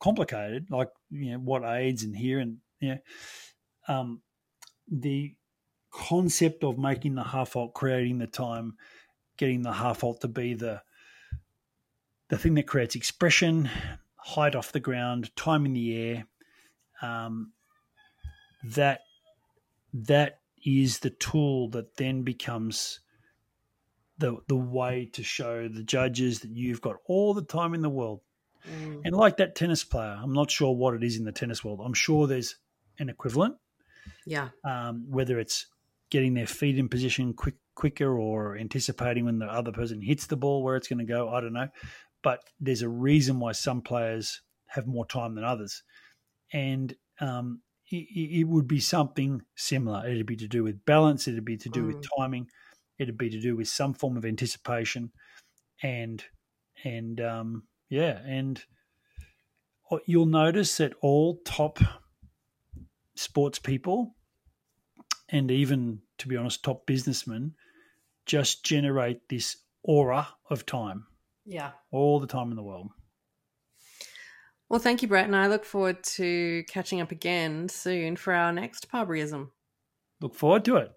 complicated, 0.00 0.66
like 0.70 0.88
you 1.10 1.32
know 1.32 1.38
what 1.38 1.64
aids 1.64 2.02
and 2.02 2.16
here 2.16 2.38
and 2.38 2.58
yeah, 2.80 2.98
um, 3.88 4.22
the 4.90 5.34
concept 5.90 6.64
of 6.64 6.78
making 6.78 7.14
the 7.14 7.24
half 7.24 7.54
halt, 7.54 7.74
creating 7.74 8.18
the 8.18 8.26
time, 8.26 8.74
getting 9.36 9.62
the 9.62 9.72
half 9.72 10.00
halt 10.00 10.20
to 10.20 10.28
be 10.28 10.54
the 10.54 10.82
the 12.28 12.38
thing 12.38 12.54
that 12.54 12.66
creates 12.66 12.96
expression, 12.96 13.70
height 14.16 14.56
off 14.56 14.72
the 14.72 14.80
ground, 14.80 15.34
time 15.36 15.64
in 15.64 15.72
the 15.72 15.96
air. 15.96 16.26
Um, 17.02 17.52
that 18.64 19.00
that 19.92 20.40
is 20.64 20.98
the 20.98 21.10
tool 21.10 21.68
that 21.70 21.96
then 21.96 22.22
becomes 22.22 23.00
the 24.18 24.36
the 24.48 24.56
way 24.56 25.08
to 25.12 25.22
show 25.22 25.68
the 25.68 25.82
judges 25.82 26.40
that 26.40 26.50
you've 26.50 26.80
got 26.80 26.96
all 27.06 27.34
the 27.34 27.44
time 27.44 27.74
in 27.74 27.82
the 27.82 27.90
world. 27.90 28.20
Mm. 28.68 29.02
And 29.04 29.16
like 29.16 29.36
that 29.36 29.54
tennis 29.54 29.84
player, 29.84 30.18
I'm 30.20 30.32
not 30.32 30.50
sure 30.50 30.74
what 30.74 30.94
it 30.94 31.04
is 31.04 31.16
in 31.16 31.24
the 31.24 31.32
tennis 31.32 31.62
world. 31.62 31.80
I'm 31.84 31.94
sure 31.94 32.26
there's 32.26 32.56
an 32.98 33.08
equivalent. 33.08 33.56
Yeah. 34.24 34.48
Um, 34.64 35.06
whether 35.08 35.38
it's 35.38 35.66
getting 36.10 36.34
their 36.34 36.46
feet 36.46 36.78
in 36.78 36.88
position 36.88 37.34
quick, 37.34 37.56
quicker 37.74 38.18
or 38.18 38.56
anticipating 38.56 39.24
when 39.24 39.38
the 39.38 39.46
other 39.46 39.72
person 39.72 40.00
hits 40.00 40.26
the 40.26 40.36
ball 40.36 40.62
where 40.62 40.76
it's 40.76 40.88
going 40.88 40.98
to 40.98 41.04
go, 41.04 41.28
I 41.28 41.40
don't 41.40 41.52
know. 41.52 41.68
But 42.22 42.40
there's 42.58 42.82
a 42.82 42.88
reason 42.88 43.38
why 43.38 43.52
some 43.52 43.82
players 43.82 44.42
have 44.66 44.86
more 44.86 45.06
time 45.06 45.34
than 45.34 45.44
others. 45.44 45.82
And 46.52 46.94
um, 47.20 47.60
it, 47.90 48.06
it, 48.40 48.44
would 48.44 48.66
be 48.66 48.80
something 48.80 49.42
similar. 49.54 50.08
It'd 50.08 50.26
be 50.26 50.36
to 50.36 50.48
do 50.48 50.64
with 50.64 50.84
balance, 50.84 51.28
it'd 51.28 51.44
be 51.44 51.56
to 51.58 51.68
do 51.68 51.84
mm. 51.84 51.86
with 51.88 52.06
timing, 52.18 52.48
it'd 52.98 53.18
be 53.18 53.30
to 53.30 53.40
do 53.40 53.56
with 53.56 53.68
some 53.68 53.94
form 53.94 54.16
of 54.16 54.24
anticipation. 54.24 55.12
And, 55.82 56.24
and, 56.84 57.20
um, 57.20 57.62
yeah, 57.88 58.18
and 58.26 58.60
you'll 60.06 60.26
notice 60.26 60.78
that 60.78 60.94
all 61.00 61.40
top 61.44 61.78
sports 63.14 63.58
people 63.58 64.15
and 65.28 65.50
even, 65.50 66.00
to 66.18 66.28
be 66.28 66.36
honest, 66.36 66.64
top 66.64 66.86
businessmen 66.86 67.54
just 68.26 68.64
generate 68.64 69.28
this 69.28 69.56
aura 69.82 70.28
of 70.50 70.66
time. 70.66 71.06
Yeah. 71.44 71.70
All 71.92 72.18
the 72.18 72.26
time 72.26 72.50
in 72.50 72.56
the 72.56 72.62
world. 72.62 72.90
Well, 74.68 74.80
thank 74.80 75.00
you, 75.00 75.08
Brett, 75.08 75.26
and 75.26 75.36
I 75.36 75.46
look 75.46 75.64
forward 75.64 76.02
to 76.02 76.64
catching 76.68 77.00
up 77.00 77.12
again 77.12 77.68
soon 77.68 78.16
for 78.16 78.32
our 78.32 78.52
next 78.52 78.90
Parberyism. 78.90 79.50
Look 80.20 80.34
forward 80.34 80.64
to 80.64 80.76
it. 80.76 80.96